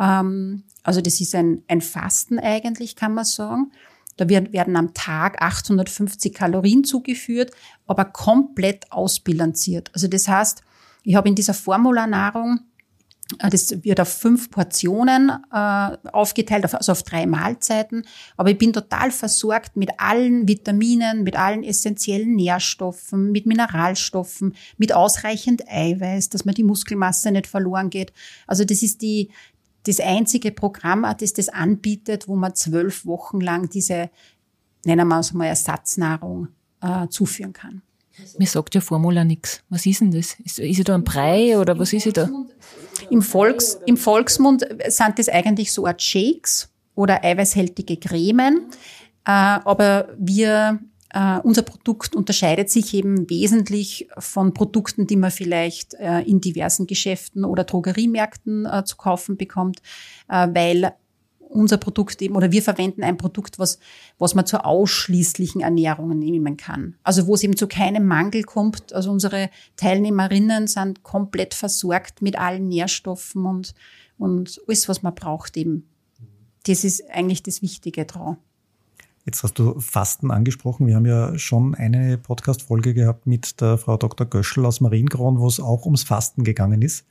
Ähm, 0.00 0.64
also 0.82 1.00
das 1.00 1.20
ist 1.20 1.36
ein, 1.36 1.62
ein 1.68 1.80
Fasten 1.80 2.40
eigentlich, 2.40 2.96
kann 2.96 3.14
man 3.14 3.24
sagen. 3.24 3.70
Da 4.16 4.28
werden 4.28 4.74
am 4.74 4.94
Tag 4.94 5.40
850 5.40 6.34
Kalorien 6.34 6.82
zugeführt, 6.82 7.52
aber 7.86 8.06
komplett 8.06 8.90
ausbilanziert. 8.90 9.92
Also 9.94 10.08
das 10.08 10.26
heißt, 10.26 10.64
ich 11.04 11.14
habe 11.14 11.28
in 11.28 11.36
dieser 11.36 11.54
Formularnahrung 11.54 12.62
das 13.38 13.82
wird 13.82 14.00
auf 14.00 14.08
fünf 14.08 14.50
Portionen 14.50 15.30
äh, 15.52 15.96
aufgeteilt, 16.12 16.72
also 16.72 16.92
auf 16.92 17.02
drei 17.02 17.26
Mahlzeiten. 17.26 18.04
Aber 18.36 18.50
ich 18.50 18.58
bin 18.58 18.72
total 18.72 19.10
versorgt 19.10 19.76
mit 19.76 19.90
allen 19.98 20.46
Vitaminen, 20.46 21.24
mit 21.24 21.36
allen 21.36 21.64
essentiellen 21.64 22.36
Nährstoffen, 22.36 23.32
mit 23.32 23.46
Mineralstoffen, 23.46 24.54
mit 24.78 24.92
ausreichend 24.92 25.68
Eiweiß, 25.68 26.28
dass 26.28 26.44
mir 26.44 26.54
die 26.54 26.62
Muskelmasse 26.62 27.32
nicht 27.32 27.48
verloren 27.48 27.90
geht. 27.90 28.12
Also 28.46 28.64
das 28.64 28.82
ist 28.82 29.02
die, 29.02 29.30
das 29.86 29.98
einzige 29.98 30.52
Programm, 30.52 31.04
das 31.18 31.32
das 31.32 31.48
anbietet, 31.48 32.28
wo 32.28 32.36
man 32.36 32.54
zwölf 32.54 33.06
Wochen 33.06 33.40
lang 33.40 33.68
diese, 33.68 34.08
nennen 34.84 35.08
wir 35.08 35.18
es 35.18 35.32
mal, 35.32 35.46
Ersatznahrung 35.46 36.48
äh, 36.80 37.08
zuführen 37.08 37.52
kann. 37.52 37.82
Mir 38.38 38.46
sagt 38.46 38.74
ja 38.74 38.80
Formula 38.80 39.24
nichts. 39.24 39.62
Was 39.68 39.86
ist 39.86 40.00
denn 40.00 40.10
das? 40.10 40.36
Ist, 40.44 40.58
ist 40.58 40.88
da 40.88 40.94
ein 40.94 41.04
Brei 41.04 41.58
oder 41.58 41.78
was 41.78 41.92
ist 41.92 42.16
da? 42.16 42.28
Im, 43.10 43.22
Volks, 43.22 43.78
Im 43.86 43.96
Volksmund 43.96 44.66
sind 44.88 45.18
das 45.18 45.28
eigentlich 45.28 45.72
so 45.72 45.86
Art 45.86 46.00
Shakes 46.02 46.68
oder 46.94 47.22
eiweißhältige 47.22 47.98
Cremen. 47.98 48.70
Äh, 49.26 49.30
aber 49.30 50.08
wir, 50.18 50.80
äh, 51.10 51.38
unser 51.40 51.62
Produkt 51.62 52.16
unterscheidet 52.16 52.70
sich 52.70 52.94
eben 52.94 53.28
wesentlich 53.28 54.08
von 54.18 54.54
Produkten, 54.54 55.06
die 55.06 55.16
man 55.16 55.30
vielleicht 55.30 55.94
äh, 55.94 56.20
in 56.20 56.40
diversen 56.40 56.86
Geschäften 56.86 57.44
oder 57.44 57.64
Drogeriemärkten 57.64 58.68
zu 58.84 58.96
kaufen 58.96 59.36
bekommt, 59.36 59.80
weil 60.28 60.92
unser 61.56 61.78
Produkt 61.78 62.20
eben, 62.22 62.36
oder 62.36 62.52
wir 62.52 62.62
verwenden 62.62 63.02
ein 63.02 63.16
Produkt, 63.16 63.58
was, 63.58 63.78
was 64.18 64.34
man 64.34 64.46
zur 64.46 64.64
ausschließlichen 64.64 65.60
Ernährung 65.60 66.18
nehmen 66.18 66.56
kann. 66.56 66.96
Also 67.02 67.26
wo 67.26 67.34
es 67.34 67.42
eben 67.42 67.56
zu 67.56 67.66
keinem 67.66 68.06
Mangel 68.06 68.44
kommt. 68.44 68.92
Also 68.92 69.10
unsere 69.10 69.50
Teilnehmerinnen 69.76 70.66
sind 70.66 71.02
komplett 71.02 71.54
versorgt 71.54 72.22
mit 72.22 72.38
allen 72.38 72.68
Nährstoffen 72.68 73.46
und, 73.46 73.74
und 74.18 74.60
alles, 74.68 74.88
was 74.88 75.02
man 75.02 75.14
braucht 75.14 75.56
eben. 75.56 75.88
Das 76.66 76.84
ist 76.84 77.02
eigentlich 77.10 77.42
das 77.42 77.62
Wichtige 77.62 78.04
daran. 78.04 78.38
Jetzt 79.24 79.42
hast 79.42 79.58
du 79.58 79.80
Fasten 79.80 80.30
angesprochen. 80.30 80.86
Wir 80.86 80.94
haben 80.94 81.06
ja 81.06 81.36
schon 81.36 81.74
eine 81.74 82.16
Podcast-Folge 82.16 82.94
gehabt 82.94 83.26
mit 83.26 83.60
der 83.60 83.76
Frau 83.76 83.96
Dr. 83.96 84.24
Göschel 84.24 84.64
aus 84.64 84.80
Marienkron, 84.80 85.40
wo 85.40 85.48
es 85.48 85.58
auch 85.58 85.84
ums 85.84 86.04
Fasten 86.04 86.44
gegangen 86.44 86.82
ist. 86.82 87.04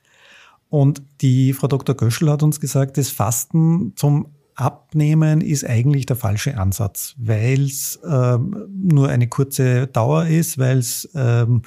Und 0.68 1.02
die 1.20 1.52
Frau 1.52 1.68
Dr. 1.68 1.94
Göschel 1.94 2.30
hat 2.30 2.42
uns 2.42 2.58
gesagt, 2.58 2.96
das 2.96 3.10
Fasten 3.10 3.92
zum 3.96 4.28
Abnehmen 4.56 5.40
ist 5.42 5.64
eigentlich 5.64 6.06
der 6.06 6.16
falsche 6.16 6.58
Ansatz, 6.58 7.14
weil 7.18 7.64
es 7.64 8.00
ähm, 8.08 8.66
nur 8.72 9.08
eine 9.08 9.28
kurze 9.28 9.86
Dauer 9.86 10.26
ist, 10.26 10.58
weil 10.58 10.78
es 10.78 11.08
ähm, 11.14 11.62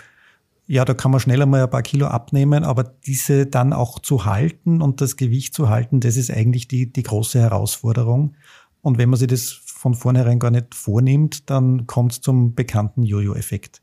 ja, 0.69 0.85
da 0.85 0.93
kann 0.93 1.09
man 1.09 1.19
schneller 1.19 1.47
mal 1.47 1.63
ein 1.63 1.69
paar 1.71 1.81
Kilo 1.81 2.05
abnehmen, 2.05 2.63
aber 2.63 2.83
diese 2.83 3.47
dann 3.47 3.73
auch 3.73 3.97
zu 3.97 4.25
halten 4.25 4.83
und 4.83 5.01
das 5.01 5.17
Gewicht 5.17 5.55
zu 5.55 5.67
halten, 5.67 5.99
das 5.99 6.15
ist 6.15 6.29
eigentlich 6.29 6.67
die, 6.67 6.93
die 6.93 7.01
große 7.01 7.39
Herausforderung. 7.39 8.35
Und 8.81 8.99
wenn 8.99 9.09
man 9.09 9.17
sich 9.17 9.29
das 9.29 9.49
von 9.49 9.95
vornherein 9.95 10.37
gar 10.37 10.51
nicht 10.51 10.75
vornimmt, 10.75 11.49
dann 11.49 11.87
kommt 11.87 12.11
es 12.11 12.21
zum 12.21 12.53
bekannten 12.53 13.01
Jojo-Effekt. 13.01 13.81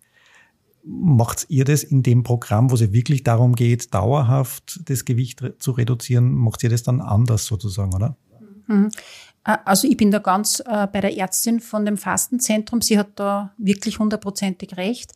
Macht 0.85 1.47
ihr 1.49 1.65
das 1.65 1.83
in 1.83 2.05
dem 2.05 2.23
Programm, 2.23 2.71
wo 2.71 2.77
es 2.77 2.93
wirklich 2.93 3.25
darum 3.25 3.57
geht, 3.57 3.93
dauerhaft 3.93 4.89
das 4.89 5.05
Gewicht 5.05 5.43
zu 5.59 5.73
reduzieren, 5.73 6.33
macht 6.35 6.63
ihr 6.63 6.71
das 6.71 6.85
dann 6.85 7.01
anders 7.01 7.47
sozusagen, 7.47 7.95
oder? 7.95 8.17
Mhm. 8.67 8.91
Äh, 9.45 9.57
also 9.65 9.89
ich 9.89 9.97
bin 9.97 10.11
da 10.11 10.19
ganz 10.19 10.61
äh, 10.61 10.87
bei 10.93 11.01
der 11.01 11.17
Ärztin 11.17 11.61
von 11.61 11.85
dem 11.85 11.97
Fastenzentrum. 11.97 12.81
Sie 12.81 12.99
hat 12.99 13.11
da 13.17 13.53
wirklich 13.59 13.99
hundertprozentig 13.99 14.77
recht. 14.77 15.13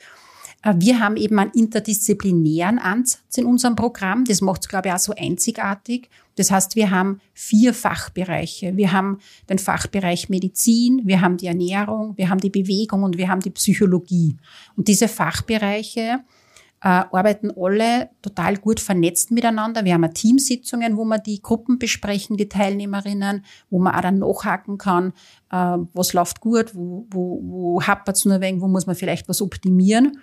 Äh, 0.62 0.74
wir 0.76 1.00
haben 1.00 1.16
eben 1.16 1.38
einen 1.38 1.52
interdisziplinären 1.52 2.78
Ansatz 2.78 3.36
in 3.36 3.46
unserem 3.46 3.76
Programm. 3.76 4.24
Das 4.24 4.40
macht 4.40 4.62
es, 4.62 4.68
glaube 4.68 4.88
ich, 4.88 4.94
auch 4.94 4.98
so 4.98 5.14
einzigartig. 5.16 6.08
Das 6.36 6.50
heißt, 6.50 6.76
wir 6.76 6.90
haben 6.90 7.20
vier 7.34 7.74
Fachbereiche. 7.74 8.76
Wir 8.76 8.92
haben 8.92 9.18
den 9.48 9.58
Fachbereich 9.58 10.28
Medizin, 10.28 11.02
wir 11.04 11.20
haben 11.20 11.36
die 11.36 11.48
Ernährung, 11.48 12.16
wir 12.16 12.30
haben 12.30 12.40
die 12.40 12.50
Bewegung 12.50 13.02
und 13.02 13.18
wir 13.18 13.28
haben 13.28 13.40
die 13.40 13.50
Psychologie. 13.50 14.36
Und 14.76 14.88
diese 14.88 15.08
Fachbereiche 15.08 16.20
äh, 16.82 16.88
arbeiten 16.88 17.52
alle 17.56 18.10
total 18.22 18.56
gut 18.56 18.80
vernetzt 18.80 19.30
miteinander. 19.30 19.84
Wir 19.84 19.94
haben 19.94 20.14
Teamsitzungen, 20.14 20.96
wo 20.96 21.04
wir 21.04 21.18
die 21.18 21.42
Gruppen 21.42 21.78
besprechen, 21.78 22.36
die 22.36 22.48
Teilnehmerinnen, 22.48 23.44
wo 23.68 23.78
man 23.78 23.94
auch 23.94 24.00
dann 24.00 24.18
nachhaken 24.18 24.78
kann, 24.78 25.12
äh, 25.50 25.76
was 25.92 26.12
läuft 26.12 26.40
gut, 26.40 26.74
wo, 26.74 27.06
wo, 27.10 27.40
wo 27.42 27.82
hapert 27.82 28.16
es 28.16 28.24
nur 28.24 28.40
wenig, 28.40 28.62
wo 28.62 28.68
muss 28.68 28.86
man 28.86 28.96
vielleicht 28.96 29.28
was 29.28 29.42
optimieren. 29.42 30.18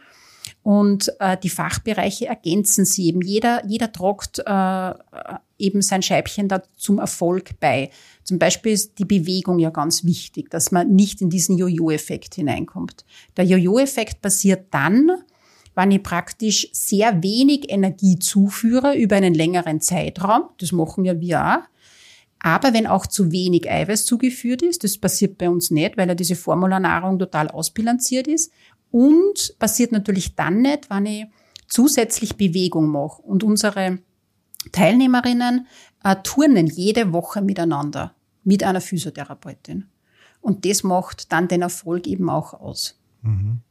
Und 0.63 1.13
äh, 1.19 1.37
die 1.37 1.49
Fachbereiche 1.49 2.27
ergänzen 2.27 2.85
sie 2.85 3.07
eben. 3.07 3.21
Jeder, 3.21 3.65
jeder 3.65 3.91
tragt 3.91 4.39
äh, 4.39 4.93
eben 5.57 5.81
sein 5.81 6.01
Scheibchen 6.01 6.47
da 6.47 6.63
zum 6.75 6.99
Erfolg 6.99 7.59
bei. 7.59 7.89
Zum 8.23 8.39
Beispiel 8.39 8.73
ist 8.73 8.99
die 8.99 9.05
Bewegung 9.05 9.59
ja 9.59 9.69
ganz 9.69 10.03
wichtig, 10.03 10.49
dass 10.49 10.71
man 10.71 10.93
nicht 10.93 11.21
in 11.21 11.29
diesen 11.29 11.57
Jojo-Effekt 11.57 12.35
hineinkommt. 12.35 13.05
Der 13.35 13.45
Jojo-Effekt 13.45 14.21
passiert 14.21 14.67
dann, 14.71 15.11
wenn 15.77 15.91
ich 15.91 16.01
praktisch 16.01 16.69
sehr 16.71 17.21
wenig 17.21 17.69
Energie 17.69 18.17
zuführe 18.17 18.97
über 18.97 19.15
einen 19.15 19.35
längeren 19.35 19.79
Zeitraum. 19.79 20.49
Das 20.57 20.71
machen 20.71 21.05
ja 21.05 21.19
wir 21.19 21.39
auch. 21.39 21.59
Aber 22.39 22.73
wenn 22.73 22.87
auch 22.87 23.05
zu 23.05 23.31
wenig 23.31 23.69
Eiweiß 23.69 24.07
zugeführt 24.07 24.63
ist, 24.63 24.83
das 24.83 24.97
passiert 24.97 25.37
bei 25.37 25.47
uns 25.47 25.69
nicht, 25.69 25.95
weil 25.95 26.07
ja 26.07 26.15
diese 26.15 26.35
Formularnahrung 26.35 27.19
total 27.19 27.49
ausbilanziert 27.49 28.27
ist. 28.27 28.51
Und 28.89 29.53
passiert 29.59 29.91
natürlich 29.91 30.35
dann 30.35 30.63
nicht, 30.63 30.89
wenn 30.89 31.05
ich 31.05 31.25
zusätzlich 31.67 32.37
Bewegung 32.37 32.87
mache. 32.87 33.21
Und 33.21 33.43
unsere 33.43 33.99
Teilnehmerinnen 34.71 35.67
äh, 36.03 36.15
turnen 36.23 36.65
jede 36.65 37.13
Woche 37.13 37.43
miteinander 37.43 38.15
mit 38.43 38.63
einer 38.63 38.81
Physiotherapeutin. 38.81 39.85
Und 40.41 40.65
das 40.65 40.81
macht 40.81 41.31
dann 41.31 41.47
den 41.47 41.61
Erfolg 41.61 42.07
eben 42.07 42.31
auch 42.31 42.53
aus. 42.55 42.99
Mhm. 43.21 43.61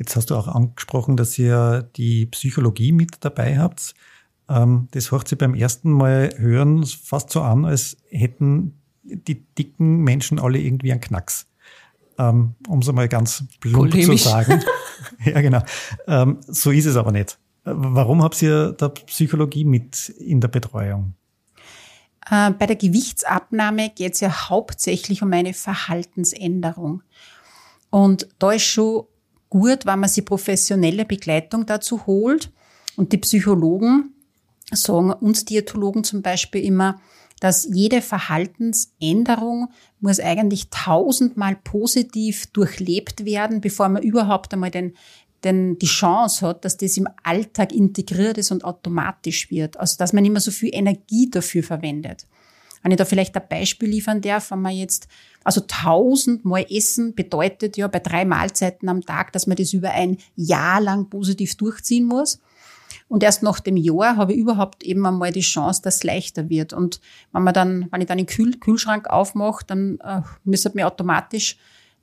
Jetzt 0.00 0.16
hast 0.16 0.30
du 0.30 0.34
auch 0.34 0.48
angesprochen, 0.48 1.18
dass 1.18 1.38
ihr 1.38 1.90
die 1.94 2.24
Psychologie 2.24 2.90
mit 2.90 3.18
dabei 3.20 3.58
habt. 3.58 3.94
Ähm, 4.48 4.88
das 4.92 5.12
hört 5.12 5.28
sich 5.28 5.36
beim 5.36 5.54
ersten 5.54 5.92
Mal 5.92 6.32
hören 6.38 6.86
fast 6.86 7.28
so 7.28 7.42
an, 7.42 7.66
als 7.66 7.98
hätten 8.08 8.80
die 9.02 9.44
dicken 9.44 9.98
Menschen 9.98 10.38
alle 10.38 10.58
irgendwie 10.58 10.90
einen 10.90 11.02
Knacks. 11.02 11.46
Ähm, 12.16 12.54
um 12.66 12.78
es 12.78 12.88
einmal 12.88 13.08
ganz 13.08 13.44
plump 13.60 13.90
Polemisch. 13.90 14.22
zu 14.22 14.28
sagen. 14.30 14.64
ja, 15.26 15.42
genau. 15.42 15.62
Ähm, 16.06 16.38
so 16.46 16.70
ist 16.70 16.86
es 16.86 16.96
aber 16.96 17.12
nicht. 17.12 17.38
Warum 17.64 18.22
habt 18.22 18.40
ihr 18.40 18.72
da 18.72 18.88
Psychologie 18.88 19.66
mit 19.66 20.08
in 20.08 20.40
der 20.40 20.48
Betreuung? 20.48 21.12
Äh, 22.30 22.52
bei 22.52 22.64
der 22.64 22.76
Gewichtsabnahme 22.76 23.90
geht 23.90 24.14
es 24.14 24.20
ja 24.20 24.48
hauptsächlich 24.48 25.22
um 25.22 25.30
eine 25.34 25.52
Verhaltensänderung. 25.52 27.02
Und 27.90 28.28
da 28.38 28.52
ist 28.52 28.64
schon 28.64 29.04
gut, 29.50 29.84
wenn 29.84 30.00
man 30.00 30.08
sich 30.08 30.24
professionelle 30.24 31.04
Begleitung 31.04 31.66
dazu 31.66 32.06
holt. 32.06 32.50
Und 32.96 33.12
die 33.12 33.18
Psychologen 33.18 34.14
sagen 34.72 35.12
uns 35.12 35.44
Diätologen 35.44 36.04
zum 36.04 36.22
Beispiel 36.22 36.64
immer, 36.64 37.00
dass 37.40 37.64
jede 37.64 38.02
Verhaltensänderung 38.02 39.68
muss 39.98 40.20
eigentlich 40.20 40.68
tausendmal 40.70 41.56
positiv 41.56 42.46
durchlebt 42.48 43.24
werden, 43.24 43.60
bevor 43.60 43.88
man 43.88 44.02
überhaupt 44.02 44.52
einmal 44.52 44.70
den, 44.70 44.94
den, 45.42 45.78
die 45.78 45.86
Chance 45.86 46.46
hat, 46.46 46.64
dass 46.64 46.76
das 46.76 46.98
im 46.98 47.08
Alltag 47.22 47.72
integriert 47.72 48.38
ist 48.38 48.50
und 48.50 48.64
automatisch 48.64 49.50
wird. 49.50 49.78
Also, 49.78 49.96
dass 49.98 50.12
man 50.12 50.24
immer 50.24 50.40
so 50.40 50.50
viel 50.50 50.70
Energie 50.72 51.30
dafür 51.30 51.62
verwendet. 51.62 52.26
Wenn 52.82 52.92
ich 52.92 52.98
da 52.98 53.04
vielleicht 53.04 53.36
ein 53.36 53.48
Beispiel 53.48 53.88
liefern 53.88 54.20
darf, 54.20 54.50
wenn 54.50 54.60
man 54.60 54.74
jetzt, 54.74 55.08
also 55.44 55.62
tausendmal 55.66 56.66
essen 56.70 57.14
bedeutet 57.14 57.76
ja 57.76 57.88
bei 57.88 57.98
drei 58.00 58.24
Mahlzeiten 58.24 58.88
am 58.88 59.00
Tag, 59.02 59.32
dass 59.32 59.46
man 59.46 59.56
das 59.56 59.72
über 59.72 59.90
ein 59.90 60.18
Jahr 60.36 60.80
lang 60.80 61.08
positiv 61.08 61.56
durchziehen 61.56 62.04
muss. 62.04 62.40
Und 63.08 63.22
erst 63.24 63.42
nach 63.42 63.58
dem 63.58 63.76
Jahr 63.76 64.16
habe 64.16 64.34
ich 64.34 64.38
überhaupt 64.38 64.84
eben 64.84 65.04
einmal 65.04 65.32
die 65.32 65.40
Chance, 65.40 65.82
dass 65.82 65.96
es 65.96 66.04
leichter 66.04 66.48
wird. 66.48 66.72
Und 66.72 67.00
wenn 67.32 67.42
man 67.42 67.54
dann, 67.54 67.88
wenn 67.90 68.00
ich 68.00 68.06
dann 68.06 68.18
den 68.18 68.26
Kühl 68.26 68.56
Kühlschrank 68.58 69.08
aufmache, 69.08 69.64
dann 69.66 69.98
äh, 70.04 70.22
müsste 70.44 70.70
mir 70.74 70.86
automatisch 70.86 71.56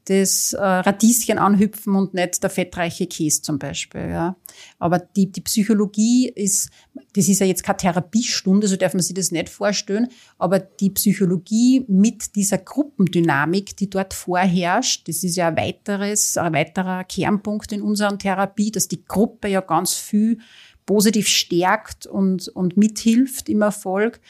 das 0.10 0.54
äh, 0.54 0.62
Radieschen 0.62 1.38
anhüpfen 1.38 1.96
und 1.96 2.14
nicht 2.14 2.42
der 2.42 2.50
fettreiche 2.50 3.08
Käse 3.08 3.42
zum 3.42 3.60
Beispiel. 3.60 4.10
Ja. 4.10 4.38
Aber 4.80 5.00
die, 5.00 5.32
die 5.32 5.42
Psychologie 5.42 6.30
ist, 6.30 6.70
das 7.14 7.28
ist 7.28 7.40
ja 7.40 7.46
jetzt 7.46 7.64
keine 7.64 7.78
Therapiestunde, 7.78 8.68
so 8.68 8.78
darf 8.78 8.94
man 8.94 9.04
sich 9.04 9.14
das 9.14 9.32
nicht 9.32 9.50
vorstellen, 9.50 10.08
aber 10.38 10.60
die 10.60 10.92
Psychologie 10.92 11.84
mit 11.90 12.36
dieser 12.36 12.58
Gruppendynamik, 12.58 13.76
die 13.76 13.90
dort 13.90 14.14
vorherrscht, 14.14 15.10
das 15.10 15.24
ist 15.26 15.36
ja 15.36 15.50
ein 15.50 15.58
weiteres, 15.58 16.38
ein 16.38 16.54
weiterer 16.54 17.04
Kernpunkt 17.04 17.74
in 17.74 17.82
unserer 17.82 18.18
Therapie, 18.18 18.72
dass 18.72 18.88
die 18.88 19.04
Gruppe 19.04 19.50
ja 19.50 19.60
ganz 19.60 19.94
viel 19.94 20.40
positiv 20.86 21.28
stärkt 21.28 22.08
und, 22.08 22.48
und 22.48 22.78
mithilft 22.78 23.50
im 23.50 23.62
Erfolg. 23.62 24.22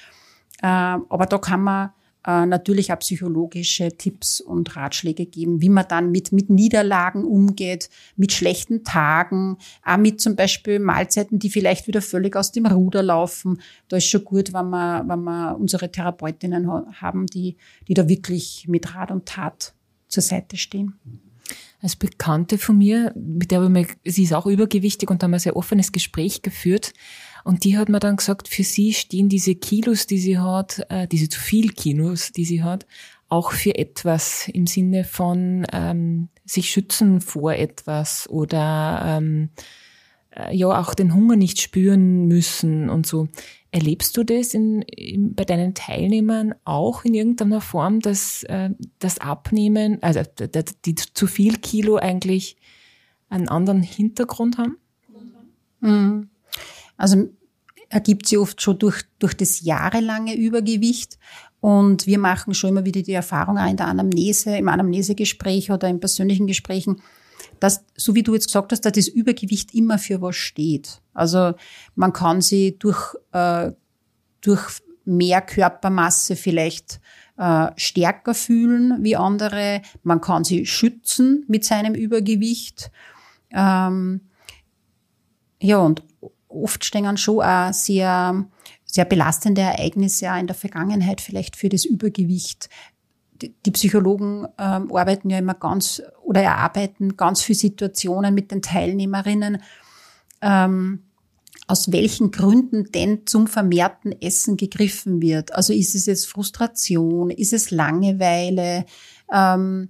Äh, 0.63 0.65
aber 0.65 1.27
da 1.27 1.37
kann 1.37 1.61
man 1.61 1.91
äh, 2.27 2.45
natürlich 2.45 2.91
auch 2.91 2.99
psychologische 2.99 3.89
Tipps 3.97 4.41
und 4.41 4.75
Ratschläge 4.75 5.25
geben, 5.25 5.61
wie 5.61 5.69
man 5.69 5.85
dann 5.87 6.11
mit, 6.11 6.33
mit 6.33 6.49
Niederlagen 6.49 7.23
umgeht, 7.23 7.89
mit 8.17 8.33
schlechten 8.33 8.83
Tagen, 8.83 9.57
auch 9.85 9.95
mit 9.95 10.19
zum 10.19 10.35
Beispiel 10.35 10.79
Mahlzeiten, 10.79 11.39
die 11.39 11.49
vielleicht 11.49 11.87
wieder 11.87 12.01
völlig 12.01 12.35
aus 12.35 12.51
dem 12.51 12.65
Ruder 12.65 13.01
laufen. 13.01 13.61
Da 13.87 13.95
ist 13.95 14.07
schon 14.07 14.25
gut, 14.25 14.51
wenn 14.51 14.69
wir, 14.71 15.05
wenn 15.07 15.23
wir 15.23 15.57
unsere 15.57 15.89
Therapeutinnen 15.89 16.69
haben, 16.99 17.27
die, 17.27 17.55
die 17.87 17.93
da 17.93 18.09
wirklich 18.09 18.65
mit 18.67 18.93
Rat 18.93 19.09
und 19.09 19.25
Tat 19.25 19.73
zur 20.09 20.21
Seite 20.21 20.57
stehen. 20.57 20.95
Als 21.81 21.95
Bekannte 21.95 22.57
von 22.57 22.77
mir, 22.77 23.13
mit 23.15 23.51
der 23.51 23.61
wir, 23.61 23.87
sie 24.03 24.23
ist 24.23 24.33
auch 24.33 24.47
übergewichtig 24.47 25.09
und 25.09 25.23
haben 25.23 25.33
ein 25.33 25.39
sehr 25.39 25.55
offenes 25.55 25.93
Gespräch 25.93 26.41
geführt. 26.41 26.91
Und 27.43 27.63
die 27.63 27.77
hat 27.77 27.89
mir 27.89 27.99
dann 27.99 28.17
gesagt, 28.17 28.47
für 28.47 28.63
sie 28.63 28.93
stehen 28.93 29.29
diese 29.29 29.55
Kilos, 29.55 30.07
die 30.07 30.19
sie 30.19 30.37
hat, 30.37 30.85
äh, 30.89 31.07
diese 31.07 31.29
zu 31.29 31.39
viel 31.39 31.71
Kilos, 31.71 32.31
die 32.31 32.45
sie 32.45 32.63
hat, 32.63 32.85
auch 33.29 33.51
für 33.51 33.75
etwas 33.75 34.47
im 34.47 34.67
Sinne 34.67 35.03
von 35.03 35.65
ähm, 35.71 36.29
sich 36.45 36.69
schützen 36.69 37.21
vor 37.21 37.53
etwas 37.53 38.29
oder 38.29 39.01
ähm, 39.05 39.49
äh, 40.31 40.55
ja 40.55 40.67
auch 40.67 40.93
den 40.93 41.13
Hunger 41.13 41.35
nicht 41.35 41.59
spüren 41.59 42.27
müssen 42.27 42.89
und 42.89 43.05
so. 43.05 43.27
Erlebst 43.71 44.15
du 44.15 44.23
das 44.23 44.53
in, 44.53 44.81
in, 44.83 45.35
bei 45.35 45.43
deinen 45.43 45.73
Teilnehmern 45.73 46.55
auch 46.63 47.03
in 47.03 47.13
irgendeiner 47.13 47.59
Form, 47.59 47.99
dass 47.99 48.43
äh, 48.43 48.69
das 48.99 49.19
Abnehmen, 49.19 50.01
also 50.01 50.21
die, 50.39 50.75
die 50.85 50.95
zu 50.95 51.27
viel 51.27 51.57
Kilo 51.57 51.97
eigentlich 51.97 52.55
einen 53.29 53.49
anderen 53.49 53.83
Hintergrund 53.83 54.57
haben? 54.57 54.77
Mhm. 55.81 56.29
Also 56.97 57.29
ergibt 57.89 58.27
sie 58.27 58.37
oft 58.37 58.61
schon 58.61 58.79
durch, 58.79 59.03
durch 59.19 59.33
das 59.35 59.61
jahrelange 59.61 60.35
Übergewicht. 60.35 61.17
Und 61.59 62.05
wir 62.05 62.19
machen 62.19 62.53
schon 62.53 62.71
immer 62.71 62.85
wieder 62.85 63.01
die 63.01 63.13
Erfahrung 63.13 63.57
auch 63.57 63.69
in 63.69 63.77
der 63.77 63.87
Anamnese, 63.87 64.57
im 64.57 64.67
Anamnesegespräch 64.67 65.71
oder 65.71 65.87
in 65.87 65.99
persönlichen 65.99 66.47
Gesprächen, 66.47 67.01
dass, 67.59 67.83
so 67.95 68.13
wie 68.13 68.23
du 68.23 68.33
jetzt 68.33 68.47
gesagt 68.47 68.71
hast, 68.71 68.81
dass 68.81 68.91
das 68.91 69.07
Übergewicht 69.07 69.73
immer 69.73 69.97
für 69.97 70.21
was 70.21 70.35
steht. 70.35 71.01
Also 71.13 71.53
man 71.95 72.13
kann 72.13 72.41
sie 72.41 72.77
durch, 72.77 73.15
äh, 73.31 73.71
durch 74.41 74.81
mehr 75.05 75.41
Körpermasse 75.41 76.35
vielleicht 76.35 76.99
äh, 77.37 77.67
stärker 77.75 78.33
fühlen 78.33 79.03
wie 79.03 79.15
andere. 79.15 79.81
Man 80.03 80.21
kann 80.21 80.43
sie 80.43 80.65
schützen 80.65 81.45
mit 81.47 81.63
seinem 81.63 81.95
Übergewicht. 81.95 82.91
Ähm, 83.51 84.21
ja, 85.59 85.77
und 85.79 86.03
oft 86.63 86.83
stehen 86.85 87.17
schon 87.17 87.41
auch 87.41 87.73
sehr, 87.73 88.45
sehr 88.85 89.05
belastende 89.05 89.61
Ereignisse 89.61 90.31
auch 90.31 90.39
in 90.39 90.47
der 90.47 90.55
Vergangenheit 90.55 91.21
vielleicht 91.21 91.55
für 91.55 91.69
das 91.69 91.85
Übergewicht. 91.85 92.69
Die 93.41 93.71
Psychologen 93.71 94.47
ähm, 94.57 94.91
arbeiten 94.91 95.29
ja 95.29 95.37
immer 95.37 95.53
ganz 95.53 96.01
oder 96.23 96.41
erarbeiten 96.41 97.17
ganz 97.17 97.43
viele 97.43 97.59
Situationen 97.59 98.33
mit 98.33 98.51
den 98.51 98.63
Teilnehmerinnen, 98.63 99.61
ähm, 100.41 101.03
aus 101.67 101.91
welchen 101.91 102.31
Gründen 102.31 102.91
denn 102.91 103.27
zum 103.27 103.45
vermehrten 103.45 104.11
Essen 104.21 104.57
gegriffen 104.57 105.21
wird. 105.21 105.53
Also 105.53 105.73
ist 105.73 105.93
es 105.93 106.07
jetzt 106.07 106.27
Frustration, 106.27 107.29
ist 107.29 107.53
es 107.53 107.69
Langeweile, 107.69 108.85
ähm, 109.31 109.89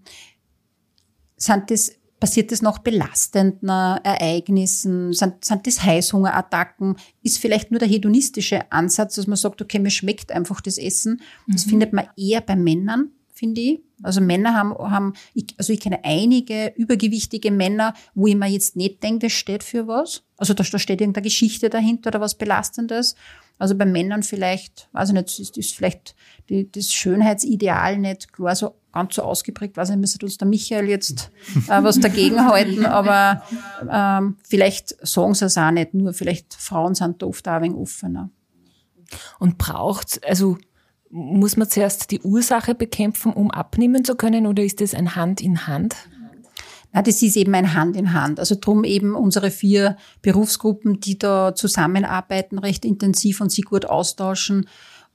sind 1.38 1.72
das 1.72 1.92
Passiert 2.20 2.52
es 2.52 2.62
nach 2.64 2.80
belastenden 2.80 3.70
Ereignissen? 3.70 5.14
Sind, 5.14 5.46
sind 5.46 5.68
das 5.68 5.84
Heißhungerattacken? 5.84 6.96
Ist 7.22 7.38
vielleicht 7.38 7.70
nur 7.70 7.80
der 7.80 7.88
hedonistische 7.88 8.72
Ansatz, 8.72 9.16
dass 9.16 9.28
man 9.28 9.38
sagt, 9.38 9.62
okay, 9.62 9.78
mir 9.80 9.92
schmeckt 9.92 10.32
einfach 10.32 10.60
das 10.62 10.78
Essen. 10.78 11.22
Das 11.48 11.66
mhm. 11.66 11.70
findet 11.72 11.94
man 11.94 12.08
eher 12.18 12.42
bei 12.42 12.56
Männern, 12.56 13.12
finde 13.34 13.62
ich. 13.62 13.80
Also 14.04 14.22
Männer 14.22 14.54
haben, 14.54 14.74
haben 14.78 15.14
also 15.58 15.74
ich 15.74 15.80
kenne 15.80 16.00
einige 16.04 16.74
übergewichtige 16.76 17.52
Männer, 17.52 17.94
wo 18.14 18.28
ich 18.28 18.36
mir 18.36 18.48
jetzt 18.48 18.76
nicht 18.76 19.02
denke, 19.02 19.28
das 19.28 19.34
steht 19.34 19.64
für 19.64 19.88
was. 19.88 20.24
Also 20.38 20.54
da, 20.54 20.64
da 20.64 20.78
steht 20.78 21.02
irgendeine 21.02 21.24
Geschichte 21.24 21.70
dahinter 21.70 22.10
oder 22.10 22.22
was 22.22 22.36
Belastendes. 22.36 23.16
Also 23.60 23.76
bei 23.76 23.86
Männern 23.86 24.22
vielleicht, 24.22 24.88
also 24.94 25.14
nicht, 25.14 25.40
ist, 25.40 25.58
ist 25.58 25.76
vielleicht 25.76 26.16
die, 26.50 26.72
das 26.72 26.94
Schönheitsideal 26.94 27.98
nicht 27.98 28.32
klar 28.32 28.56
so 28.56 28.76
ganz 28.92 29.16
so 29.16 29.24
ausgeprägt, 29.24 29.78
weiß 29.78 29.90
nicht, 29.90 30.00
müsste 30.00 30.26
uns 30.26 30.38
der 30.38 30.48
Michael 30.48 30.90
jetzt 30.90 31.32
äh, 31.68 31.84
was 31.84 32.00
dagegen 32.00 32.48
halten, 32.48 32.86
aber 32.86 33.44
ähm, 33.90 34.38
vielleicht 34.48 34.96
sagen 35.06 35.34
sie 35.34 35.46
es 35.46 35.58
auch 35.58 35.72
nicht, 35.72 35.94
nur 35.94 36.14
vielleicht 36.14 36.54
Frauen 36.54 36.96
sind 36.96 37.22
da 37.22 37.26
oft 37.26 37.48
auch 37.48 37.54
ein 37.54 37.64
wenig 37.64 37.78
offener. 37.78 38.30
Und 39.40 39.58
braucht 39.58 40.20
also 40.28 40.58
muss 41.10 41.58
man 41.58 41.70
zuerst 41.70 42.12
die 42.12 42.22
Ursache 42.22 42.76
bekämpfen, 42.76 43.34
um 43.34 43.52
abnehmen 43.52 44.04
zu 44.04 44.16
können, 44.16 44.48
oder 44.48 44.64
ist 44.64 44.82
das 44.82 44.94
ein 44.94 45.16
Hand 45.16 45.42
in 45.42 45.68
Hand? 45.68 45.96
Na, 46.94 47.02
das 47.02 47.22
ist 47.22 47.36
eben 47.36 47.54
ein 47.54 47.74
Hand 47.74 47.96
in 47.96 48.14
Hand. 48.14 48.40
Also 48.40 48.56
drum 48.60 48.84
eben 48.84 49.16
unsere 49.16 49.52
vier 49.52 49.98
Berufsgruppen, 50.22 51.00
die 51.00 51.18
da 51.18 51.54
zusammenarbeiten, 51.54 52.60
recht 52.60 52.86
intensiv 52.86 53.42
und 53.42 53.52
sich 53.52 53.66
gut 53.66 53.86
austauschen 53.86 54.68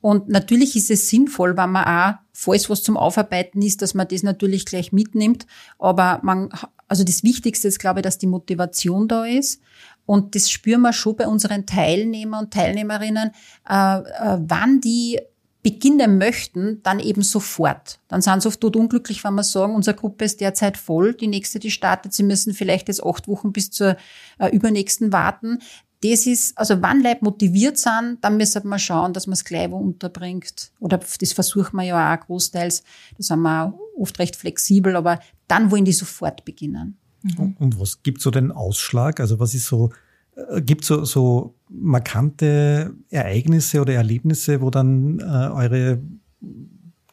und 0.03 0.29
natürlich 0.29 0.75
ist 0.75 0.91
es 0.91 1.09
sinnvoll, 1.09 1.57
wenn 1.57 1.71
man 1.71 1.85
auch, 1.85 2.19
falls 2.33 2.69
was 2.69 2.83
zum 2.83 2.97
Aufarbeiten 2.97 3.63
ist, 3.63 3.83
dass 3.83 3.95
man 3.95 4.09
das 4.09 4.25
natürlich 4.25 4.67
gleich 4.67 4.93
mitnimmt. 4.93 5.47
Aber 5.79 6.19
man, 6.25 6.51
also 6.89 7.05
das 7.05 7.23
Wichtigste 7.23 7.69
ist, 7.69 7.79
glaube 7.79 8.01
ich, 8.01 8.03
dass 8.03 8.19
die 8.19 8.27
Motivation 8.27 9.07
da 9.07 9.25
ist. 9.25 9.63
Und 10.05 10.35
das 10.35 10.51
spüren 10.51 10.81
wir 10.81 10.93
schon 10.93 11.15
bei 11.15 11.29
unseren 11.29 11.67
Teilnehmern 11.67 12.47
und 12.47 12.53
Teilnehmerinnen, 12.53 13.31
äh, 13.71 13.99
äh, 13.99 14.39
wann 14.41 14.81
die 14.81 15.21
beginnen 15.63 16.19
möchten, 16.19 16.83
dann 16.83 16.99
eben 16.99 17.23
sofort. 17.23 18.01
Dann 18.09 18.21
sind 18.21 18.43
sie 18.43 18.49
oft 18.49 18.61
tot 18.61 18.77
unglücklich, 18.77 19.23
wenn 19.23 19.35
wir 19.35 19.45
sagen, 19.45 19.75
unsere 19.75 19.97
Gruppe 19.97 20.25
ist 20.25 20.41
derzeit 20.41 20.77
voll, 20.77 21.15
die 21.15 21.29
nächste, 21.29 21.61
die 21.61 21.71
startet, 21.71 22.13
sie 22.13 22.25
müssen 22.25 22.53
vielleicht 22.53 22.89
jetzt 22.89 23.05
acht 23.05 23.29
Wochen 23.29 23.53
bis 23.53 23.71
zur 23.71 23.97
äh, 24.39 24.49
übernächsten 24.49 25.13
warten 25.13 25.59
das 26.03 26.27
ist, 26.27 26.59
also 26.59 26.83
wann 26.83 27.03
Leute 27.03 27.23
motiviert 27.23 27.79
sind, 27.79 28.19
dann 28.23 28.37
müssen 28.37 28.69
wir 28.69 28.79
schauen, 28.79 29.13
dass 29.13 29.27
man 29.27 29.35
es 29.35 29.45
gleich 29.45 29.71
wo 29.71 29.77
unterbringt. 29.77 30.73
Oder 30.81 30.99
das 30.99 31.33
versuchen 31.33 31.77
wir 31.77 31.85
ja 31.85 32.15
auch 32.15 32.21
großteils. 32.21 32.83
Da 33.17 33.23
sind 33.23 33.41
wir 33.41 33.75
oft 33.97 34.19
recht 34.19 34.35
flexibel, 34.35 34.97
aber 34.97 35.21
dann 35.47 35.71
wollen 35.71 35.85
die 35.85 35.93
sofort 35.93 36.45
beginnen. 36.45 36.99
Mhm. 37.23 37.57
Und 37.59 37.79
was 37.79 38.03
gibt 38.03 38.21
so 38.21 38.33
den 38.33 38.51
Ausschlag? 38.51 39.21
Also 39.21 39.39
was 39.39 39.55
ist 39.55 39.67
so, 39.67 39.91
äh, 40.35 40.61
gibt 40.61 40.85
so, 40.85 41.05
so 41.05 41.55
markante 41.73 42.95
Ereignisse 43.11 43.81
oder 43.81 43.95
Erlebnisse, 43.95 44.61
wo 44.61 44.71
dann 44.71 45.19
äh, 45.21 45.23
eure 45.23 46.03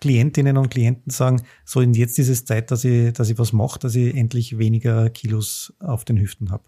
Klientinnen 0.01 0.57
und 0.57 0.69
Klienten 0.69 1.11
sagen, 1.11 1.41
so 1.65 1.79
und 1.79 1.95
jetzt 1.95 2.19
ist 2.19 2.29
es 2.29 2.45
Zeit, 2.45 2.71
dass 2.71 2.83
ich, 2.83 3.13
dass 3.13 3.29
ich 3.29 3.37
was 3.37 3.53
mache, 3.53 3.79
dass 3.79 3.95
ich 3.95 4.15
endlich 4.15 4.57
weniger 4.57 5.09
Kilos 5.09 5.73
auf 5.79 6.05
den 6.05 6.17
Hüften 6.17 6.51
habe? 6.51 6.63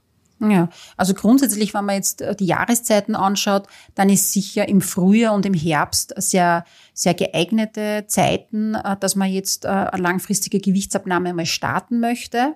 Ja, 0.50 0.70
also 0.98 1.14
grundsätzlich, 1.14 1.74
wenn 1.76 1.86
man 1.86 1.96
jetzt 1.96 2.22
äh, 2.22 2.36
die 2.36 2.48
Jahreszeiten 2.48 3.16
anschaut, 3.16 3.68
dann 3.94 4.10
ist 4.10 4.34
sicher 4.34 4.68
im 4.68 4.82
Frühjahr 4.82 5.36
und 5.36 5.46
im 5.46 5.54
Herbst 5.54 6.16
sehr, 6.18 6.66
sehr 6.96 7.14
geeignete 7.14 8.06
Zeiten, 8.08 8.74
äh, 8.74 8.98
dass 9.00 9.16
man 9.16 9.30
jetzt 9.30 9.66
äh, 9.66 9.68
eine 9.68 10.02
langfristige 10.02 10.60
Gewichtsabnahme 10.60 11.34
mal 11.34 11.46
starten 11.46 12.00
möchte. 12.00 12.56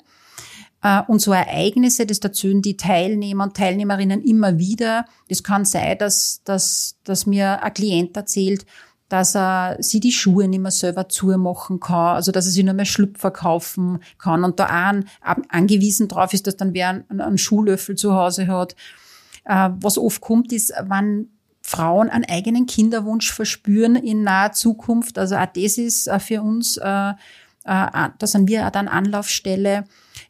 Und 1.08 1.20
so 1.20 1.34
Ereignisse, 1.34 2.06
das 2.06 2.20
erzählen 2.20 2.62
die 2.62 2.78
Teilnehmer 2.78 3.46
und 3.46 3.58
Teilnehmerinnen 3.58 4.22
immer 4.22 4.60
wieder. 4.60 5.06
Das 5.30 5.42
kann 5.42 5.66
sein, 5.66 5.98
dass, 5.98 6.42
dass, 6.44 6.98
dass 7.04 7.26
mir 7.26 7.64
ein 7.64 7.74
Klient 7.74 8.16
erzählt, 8.16 8.68
dass 9.10 9.36
er 9.36 9.78
sie 9.80 10.00
die 10.00 10.12
Schuhe 10.12 10.48
nicht 10.48 10.62
mehr 10.62 10.72
selber 10.72 11.10
zumachen 11.10 11.80
kann, 11.80 12.16
also 12.16 12.32
dass 12.32 12.46
er 12.46 12.52
sie 12.52 12.64
nur 12.64 12.74
mehr 12.74 12.86
Schlüpfer 12.86 13.32
kaufen 13.32 14.00
kann 14.18 14.44
und 14.44 14.60
da 14.60 14.92
auch 14.92 15.36
angewiesen 15.50 16.08
drauf 16.08 16.34
ist, 16.34 16.48
dass 16.48 16.58
dann 16.58 16.74
wer 16.74 16.90
einen, 16.90 17.22
einen 17.22 17.38
Schuhlöffel 17.38 17.96
zu 17.96 18.16
Hause 18.16 18.48
hat. 18.48 18.76
Äh, 19.46 19.70
was 19.80 19.98
oft 19.98 20.22
kommt, 20.22 20.52
ist, 20.52 20.74
wenn 20.88 21.30
Frauen 21.62 22.10
einen 22.10 22.26
eigenen 22.26 22.66
Kinderwunsch 22.66 23.32
verspüren 23.32 23.96
in 23.96 24.24
naher 24.24 24.54
Zukunft. 24.54 25.18
Also 25.18 25.36
auch 25.36 25.46
das 25.46 25.78
ist 25.78 26.08
äh, 26.08 26.20
für 26.20 26.42
uns, 26.42 26.78
äh, 26.78 27.14
da 27.64 28.14
sind 28.22 28.48
wir 28.48 28.70
dann 28.70 28.88
Anlaufstelle. 28.88 29.86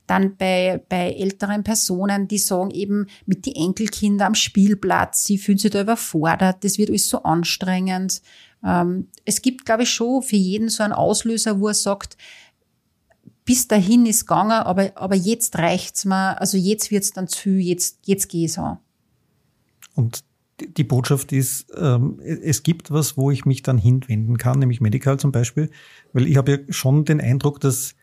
Dann 0.07 0.37
bei, 0.37 0.83
bei 0.87 1.13
älteren 1.13 1.63
Personen, 1.63 2.27
die 2.27 2.37
sagen 2.37 2.71
eben 2.71 3.07
mit 3.25 3.45
die 3.45 3.55
Enkelkinder 3.55 4.27
am 4.27 4.35
Spielplatz, 4.35 5.25
sie 5.25 5.37
fühlen 5.37 5.57
sich 5.57 5.71
da 5.71 5.81
überfordert, 5.81 6.63
das 6.63 6.77
wird 6.77 6.89
alles 6.89 7.09
so 7.09 7.23
anstrengend. 7.23 8.21
Ähm, 8.63 9.07
es 9.25 9.41
gibt, 9.41 9.65
glaube 9.65 9.83
ich, 9.83 9.89
schon 9.89 10.21
für 10.21 10.35
jeden 10.35 10.69
so 10.69 10.83
einen 10.83 10.93
Auslöser, 10.93 11.59
wo 11.59 11.69
er 11.69 11.73
sagt, 11.73 12.17
bis 13.45 13.67
dahin 13.67 14.05
ist 14.05 14.27
gegangen, 14.27 14.51
aber, 14.51 14.91
aber 14.95 15.15
jetzt 15.15 15.57
reicht's 15.57 16.03
mir, 16.05 16.39
also 16.41 16.57
jetzt 16.57 16.89
wird's 16.91 17.13
dann 17.13 17.27
zu 17.27 17.51
jetzt, 17.51 17.99
jetzt 18.05 18.27
geht's 18.27 18.57
an. 18.57 18.79
Und 19.93 20.23
die 20.59 20.83
Botschaft 20.83 21.31
ist, 21.31 21.67
ähm, 21.77 22.19
es 22.23 22.63
gibt 22.63 22.91
was, 22.91 23.17
wo 23.17 23.29
ich 23.29 23.45
mich 23.45 23.61
dann 23.61 23.77
hinwenden 23.77 24.37
kann, 24.37 24.59
nämlich 24.59 24.81
Medical 24.81 25.19
zum 25.19 25.31
Beispiel, 25.31 25.69
weil 26.13 26.27
ich 26.27 26.37
habe 26.37 26.51
ja 26.51 26.57
schon 26.69 27.05
den 27.05 27.21
Eindruck, 27.21 27.59
dass, 27.59 27.94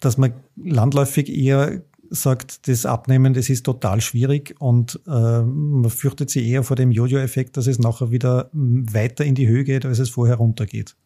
dass 0.00 0.18
man 0.18 0.32
landläufig 0.56 1.28
eher 1.28 1.82
sagt, 2.10 2.68
das 2.68 2.86
Abnehmen, 2.86 3.34
das 3.34 3.48
ist 3.48 3.64
total 3.64 4.00
schwierig 4.00 4.56
und 4.58 5.00
äh, 5.06 5.42
man 5.42 5.88
fürchtet 5.90 6.28
sich 6.28 6.46
eher 6.46 6.64
vor 6.64 6.76
dem 6.76 6.90
Jojo-Effekt, 6.90 7.56
dass 7.56 7.68
es 7.68 7.78
nachher 7.78 8.10
wieder 8.10 8.50
weiter 8.52 9.24
in 9.24 9.36
die 9.36 9.46
Höhe 9.46 9.64
geht, 9.64 9.86
als 9.86 10.00
es 10.00 10.10
vorher 10.10 10.36
runtergeht. 10.36 10.96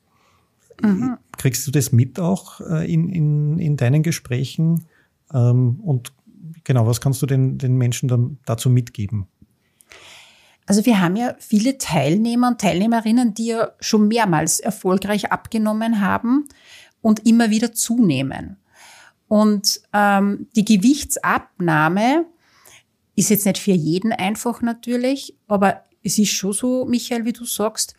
Mhm. 0.83 1.19
Kriegst 1.37 1.67
du 1.67 1.71
das 1.71 1.93
mit 1.93 2.19
auch 2.19 2.61
äh, 2.61 2.91
in, 2.91 3.09
in, 3.11 3.59
in 3.59 3.77
deinen 3.77 4.03
Gesprächen? 4.03 4.87
Ähm, 5.33 5.81
und 5.81 6.13
genau, 6.65 6.87
was 6.87 7.01
kannst 7.01 7.21
du 7.23 7.27
den, 7.27 7.59
den 7.59 7.77
Menschen 7.77 8.09
dann 8.09 8.39
dazu 8.47 8.71
mitgeben? 8.71 9.27
Also 10.67 10.87
wir 10.87 11.01
haben 11.01 11.17
ja 11.17 11.35
viele 11.39 11.77
Teilnehmer 11.77 12.49
und 12.49 12.61
Teilnehmerinnen, 12.61 13.35
die 13.35 13.47
ja 13.49 13.73
schon 13.81 14.09
mehrmals 14.09 14.61
erfolgreich 14.61 15.31
abgenommen 15.31 16.01
haben 16.01 16.49
und 17.03 17.27
immer 17.27 17.51
wieder 17.51 17.75
zunehmen. 17.75 18.57
Und 19.35 19.81
ähm, 19.93 20.47
die 20.55 20.65
Gewichtsabnahme 20.65 22.25
ist 23.17 23.31
jetzt 23.31 23.47
nicht 23.47 23.59
für 23.59 23.73
jeden 23.73 24.13
einfach 24.13 24.63
natürlich, 24.63 25.35
aber 25.49 25.83
es 26.05 26.21
ist 26.21 26.31
schon 26.31 26.53
so, 26.53 26.85
Michael, 26.85 27.25
wie 27.25 27.33
du 27.33 27.45
sagst, 27.45 27.97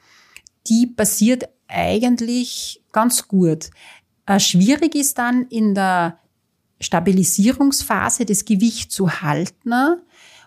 die 0.67 0.87
passiert 0.87 1.49
eigentlich 1.67 2.81
ganz 2.93 3.27
gut. 3.27 3.69
Äh, 4.25 4.39
schwierig 4.39 4.95
ist 4.95 5.17
dann 5.17 5.45
in 5.47 5.75
der 5.75 6.19
Stabilisierungsphase 6.79 8.25
das 8.25 8.45
Gewicht 8.45 8.93
zu 8.93 9.21
halten. 9.21 9.73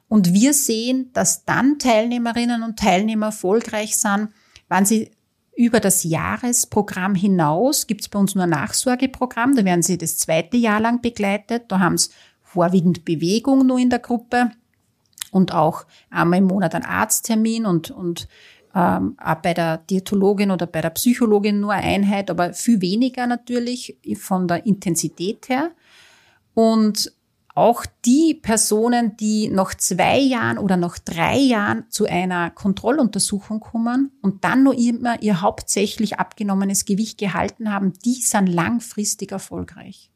Und 0.09 0.33
wir 0.33 0.55
sehen, 0.55 1.11
dass 1.13 1.45
dann 1.45 1.79
Teilnehmerinnen 1.79 2.63
und 2.63 2.79
Teilnehmer 2.79 3.27
erfolgreich 3.27 3.95
sind, 3.99 4.31
wenn 4.71 4.87
sie 4.87 5.11
über 5.59 5.81
das 5.81 6.05
Jahresprogramm 6.05 7.17
hinaus 7.17 7.89
gibt 7.89 8.03
es 8.03 8.09
bei 8.09 8.17
uns 8.17 8.37
nur 8.37 8.45
ein 8.45 8.51
Nachsorgeprogramm. 8.51 9.57
Da 9.57 9.65
werden 9.65 9.83
sie 9.83 9.99
das 9.99 10.17
zweite 10.17 10.57
Jahr 10.57 10.79
lang 10.79 11.03
begleitet. 11.03 11.65
Da 11.67 11.81
haben 11.81 11.99
sie 11.99 12.11
vorwiegend 12.45 13.05
Bewegung 13.05 13.67
nur 13.67 13.81
in 13.81 13.91
der 13.91 13.99
Gruppe 13.99 14.53
und 15.33 15.53
auch 15.53 15.85
einmal 16.11 16.39
im 16.39 16.45
Monat 16.45 16.77
einen 16.77 16.85
Arzttermin 16.85 17.67
und, 17.67 17.91
und 17.91 18.29
ähm, 18.73 19.17
auch 19.19 19.35
bei 19.35 19.53
der 19.53 19.79
Diätologin 19.79 20.53
oder 20.53 20.69
bei 20.69 20.81
der 20.81 20.91
Psychologin 20.91 21.59
nur 21.59 21.73
eine 21.73 21.89
Einheit, 21.89 22.31
aber 22.31 22.53
viel 22.53 22.81
weniger 22.81 23.27
natürlich 23.27 23.99
von 24.17 24.47
der 24.47 24.65
Intensität 24.65 25.49
her. 25.49 25.73
Und 26.55 27.13
auch 27.59 27.85
die 28.05 28.39
Personen, 28.41 29.17
die 29.17 29.49
nach 29.49 29.75
zwei 29.75 30.21
Jahren 30.21 30.59
oder 30.59 30.77
nach 30.77 30.97
drei 30.97 31.37
Jahren 31.37 31.87
zu 31.91 32.07
einer 32.07 32.51
Kontrolluntersuchung 32.51 33.59
kommen 33.59 34.13
und 34.23 34.45
dann 34.45 34.63
noch 34.63 34.75
immer 34.75 35.21
ihr 35.23 35.41
hauptsächlich 35.41 36.21
abgenommenes 36.21 36.85
Gewicht 36.85 37.19
gehalten 37.19 37.73
haben, 37.73 37.95
die 38.05 38.15
sind 38.15 38.47
langfristig 38.47 39.33
erfolgreich. 39.33 40.13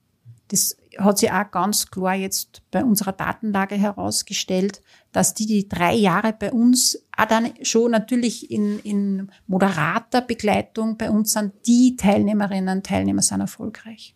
Das 0.49 0.77
hat 0.99 1.19
sich 1.19 1.33
auch 1.33 1.51
ganz 1.51 1.91
klar 1.91 2.15
jetzt 2.15 2.63
bei 2.71 2.85
unserer 2.85 3.13
Datenlage 3.13 3.75
herausgestellt, 3.75 4.81
dass 5.11 5.35
die, 5.35 5.47
die 5.47 5.69
drei 5.69 5.95
Jahre 5.95 6.33
bei 6.33 6.53
uns 6.53 7.03
auch 7.17 7.25
dann 7.25 7.51
schon 7.63 7.91
natürlich 7.91 8.53
in, 8.53 8.79
in 8.81 9.33
moderater 9.49 10.21
Begleitung 10.21 10.97
bei 10.97 11.11
uns 11.11 11.33
sind, 11.33 11.55
die 11.67 11.97
Teilnehmerinnen 11.97 12.77
und 12.77 12.87
Teilnehmer 12.87 13.23
sind 13.23 13.41
erfolgreich. 13.41 14.15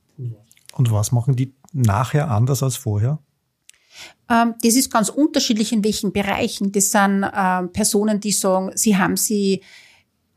Und 0.76 0.90
was 0.92 1.10
machen 1.10 1.34
die 1.34 1.54
nachher 1.76 2.30
anders 2.30 2.62
als 2.62 2.76
vorher? 2.76 3.18
Ähm, 4.28 4.54
das 4.62 4.74
ist 4.74 4.90
ganz 4.90 5.08
unterschiedlich 5.08 5.72
in 5.72 5.84
welchen 5.84 6.12
Bereichen. 6.12 6.72
Das 6.72 6.90
sind 6.90 7.24
ähm, 7.34 7.72
Personen, 7.72 8.20
die 8.20 8.32
sagen, 8.32 8.70
sie 8.74 8.96
haben 8.96 9.16
sie 9.16 9.62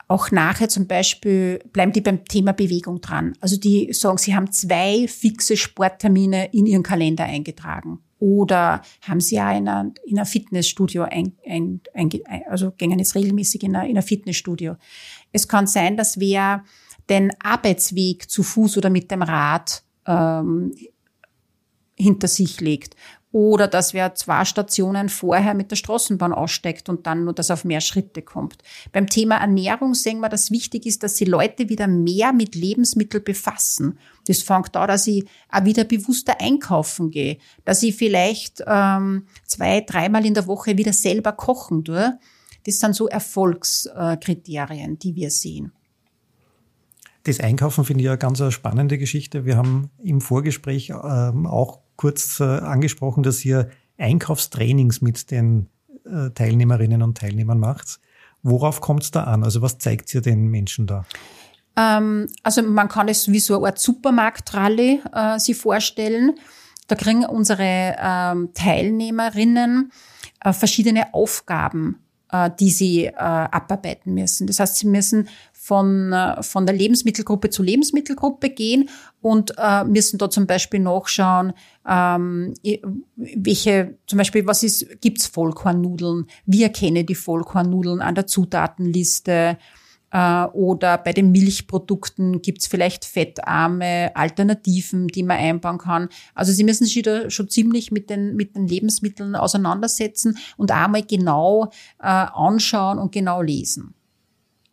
auch 0.08 0.32
nachher 0.32 0.70
zum 0.70 0.88
Beispiel, 0.88 1.60
bleiben 1.72 1.92
die 1.92 2.02
beim 2.02 2.26
Thema 2.26 2.52
Bewegung 2.52 3.00
dran. 3.00 3.34
Also 3.42 3.58
die 3.58 3.94
sagen, 3.94 4.18
sie 4.18 4.36
haben 4.36 4.52
zwei 4.52 5.08
fixe 5.08 5.56
Sporttermine 5.56 6.50
in 6.52 6.66
ihren 6.66 6.84
Kalender 6.84 7.26
eingetragen. 7.26 8.00
Oder 8.18 8.82
haben 9.08 9.22
sie 9.22 9.36
ja 9.36 9.52
in 9.52 9.68
einer, 9.68 9.94
in 10.06 10.18
einer 10.18 10.26
Fitnessstudio, 10.26 11.04
ein, 11.04 11.34
ein, 11.48 11.82
ein, 11.94 12.10
also 12.50 12.72
gehen 12.72 12.98
jetzt 12.98 13.16
regelmäßig 13.16 13.64
in 13.64 13.76
einer, 13.76 13.86
in 13.86 13.92
einer 13.92 14.02
Fitnessstudio. 14.02 14.76
Es 15.32 15.48
kann 15.48 15.68
sein, 15.68 15.96
dass 15.96 16.20
wer 16.20 16.64
den 17.08 17.32
Arbeitsweg 17.42 18.30
zu 18.30 18.44
Fuß 18.44 18.78
oder 18.78 18.90
mit 18.90 19.10
dem 19.12 19.22
Rad 19.22 19.84
ähm, 20.06 20.74
hinter 22.00 22.28
sich 22.28 22.62
legt. 22.62 22.96
Oder 23.32 23.68
dass 23.68 23.94
wer 23.94 24.16
zwei 24.16 24.44
Stationen 24.44 25.08
vorher 25.08 25.54
mit 25.54 25.70
der 25.70 25.76
Straßenbahn 25.76 26.34
aussteigt 26.34 26.90
und 26.90 27.06
dann 27.06 27.26
nur, 27.26 27.34
dass 27.34 27.52
auf 27.52 27.64
mehr 27.64 27.80
Schritte 27.80 28.24
kommt. 28.24 28.64
Beim 28.92 29.06
Thema 29.06 29.38
Ernährung 29.38 29.94
sehen 29.94 30.20
wir, 30.20 30.30
dass 30.30 30.50
wichtig 30.50 30.88
ist, 30.88 31.04
dass 31.04 31.14
die 31.14 31.26
Leute 31.26 31.70
wieder 31.70 31.88
mehr 31.88 32.34
mit 32.34 32.56
Lebensmitteln 32.56 33.24
befassen. 33.24 34.00
Das 34.26 34.42
fängt 34.42 34.76
da, 34.76 34.88
dass 34.88 35.06
ich 35.06 35.26
auch 35.52 35.64
wieder 35.64 35.84
bewusster 35.84 36.42
einkaufen 36.42 37.12
gehe, 37.12 37.38
dass 37.66 37.84
ich 37.84 37.96
vielleicht 37.96 38.64
ähm, 38.66 39.28
zwei, 39.46 39.82
dreimal 39.82 40.26
in 40.26 40.34
der 40.34 40.48
Woche 40.48 40.76
wieder 40.76 40.94
selber 40.94 41.34
kochen 41.34 41.86
tue. 41.86 42.18
Das 42.66 42.80
sind 42.80 42.96
so 42.96 43.08
Erfolgskriterien, 43.08 44.98
die 44.98 45.16
wir 45.16 45.30
sehen. 45.30 45.72
Das 47.24 47.40
Einkaufen 47.40 47.86
finde 47.86 48.04
ich 48.04 48.10
eine 48.10 48.18
ganz 48.18 48.42
spannende 48.52 48.98
Geschichte. 48.98 49.46
Wir 49.46 49.56
haben 49.56 49.92
im 50.04 50.20
Vorgespräch 50.20 50.90
ähm, 50.90 51.46
auch 51.46 51.80
kurz 52.00 52.40
äh, 52.40 52.46
angesprochen, 52.46 53.24
dass 53.24 53.44
ihr 53.44 53.70
Einkaufstrainings 53.98 55.02
mit 55.02 55.32
den 55.32 55.68
äh, 56.06 56.30
Teilnehmerinnen 56.30 57.02
und 57.02 57.18
Teilnehmern 57.18 57.60
macht. 57.60 58.00
Worauf 58.42 58.80
kommt 58.80 59.04
es 59.04 59.12
da 59.12 59.26
an? 59.26 59.44
Also 59.44 59.62
was 59.62 59.80
zeigt 59.80 60.14
ihr 60.14 60.22
den 60.22 60.48
Menschen 60.48 60.88
da? 60.88 61.04
Ähm, 61.76 62.28
also 62.42 62.62
man 62.62 62.88
kann 62.88 63.10
es 63.10 63.30
wie 63.30 63.40
so 63.40 63.58
eine 63.58 63.66
Art 63.68 63.80
Supermarktrallye 63.80 65.02
äh, 65.14 65.40
sich 65.40 65.58
vorstellen. 65.58 66.40
Da 66.88 66.96
kriegen 66.96 67.26
unsere 67.26 67.98
ähm, 68.02 68.54
Teilnehmerinnen 68.54 69.92
äh, 70.40 70.54
verschiedene 70.54 71.14
Aufgaben, 71.14 71.98
äh, 72.32 72.50
die 72.58 72.72
sie 72.72 73.08
äh, 73.08 73.14
abarbeiten 73.14 74.14
müssen. 74.14 74.48
Das 74.48 74.62
heißt, 74.62 74.78
sie 74.78 74.88
müssen 74.88 75.28
von, 75.70 76.12
äh, 76.12 76.42
von 76.42 76.66
der 76.66 76.76
Lebensmittelgruppe 76.76 77.52
zu 77.52 77.62
Lebensmittelgruppe 77.62 78.50
gehen 78.50 78.90
und 79.22 79.54
äh, 79.60 79.84
müssen 79.84 80.18
da 80.18 80.32
zum 80.32 80.48
Beispiel 80.48 80.80
nachschauen, 80.80 81.54
ähm, 81.88 82.56
welche, 83.16 83.96
zum 84.08 84.18
Beispiel, 84.18 84.48
was 84.48 84.64
ist, 84.64 85.00
gibt's 85.00 85.28
Vollkornnudeln? 85.28 86.26
Wie 86.48 86.64
erkenne 86.64 87.04
die 87.04 87.14
Vollkornnudeln 87.14 88.02
an 88.02 88.16
der 88.16 88.26
Zutatenliste? 88.26 89.60
Äh, 90.12 90.46
oder 90.46 90.98
bei 90.98 91.14
den 91.14 91.32
Milchprodukten 91.32 92.42
gibt's 92.42 92.66
vielleicht 92.66 93.06
fettarme 93.06 94.10
Alternativen, 94.16 95.08
die 95.08 95.22
man 95.22 95.38
einbauen 95.38 95.78
kann. 95.78 96.10
Also 96.34 96.52
Sie 96.52 96.64
müssen 96.64 96.86
sich 96.86 97.04
da 97.04 97.30
schon 97.30 97.48
ziemlich 97.48 97.92
mit 97.92 98.10
den, 98.10 98.36
mit 98.36 98.56
den 98.56 98.68
Lebensmitteln 98.68 99.36
auseinandersetzen 99.36 100.36
und 100.58 100.72
einmal 100.72 101.04
genau 101.04 101.66
äh, 102.00 102.08
anschauen 102.08 102.98
und 102.98 103.12
genau 103.12 103.44
lesen. 103.44 103.94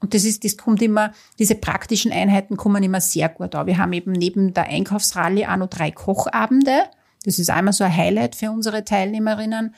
Und 0.00 0.12
das 0.12 0.24
ist, 0.24 0.44
das 0.44 0.56
kommt 0.56 0.82
immer, 0.82 1.12
diese 1.38 1.54
praktischen 1.54 2.12
Einheiten 2.12 2.56
kommen 2.56 2.82
immer 2.82 3.00
sehr 3.00 3.28
gut 3.28 3.54
an. 3.54 3.66
Wir 3.66 3.78
haben 3.78 3.92
eben 3.92 4.12
neben 4.12 4.52
der 4.52 4.68
Einkaufsrallye 4.68 5.46
auch 5.46 5.56
noch 5.56 5.68
drei 5.68 5.90
Kochabende. 5.90 6.84
Das 7.24 7.38
ist 7.38 7.50
einmal 7.50 7.72
so 7.72 7.84
ein 7.84 7.96
Highlight 7.96 8.36
für 8.36 8.50
unsere 8.50 8.84
Teilnehmerinnen. 8.84 9.74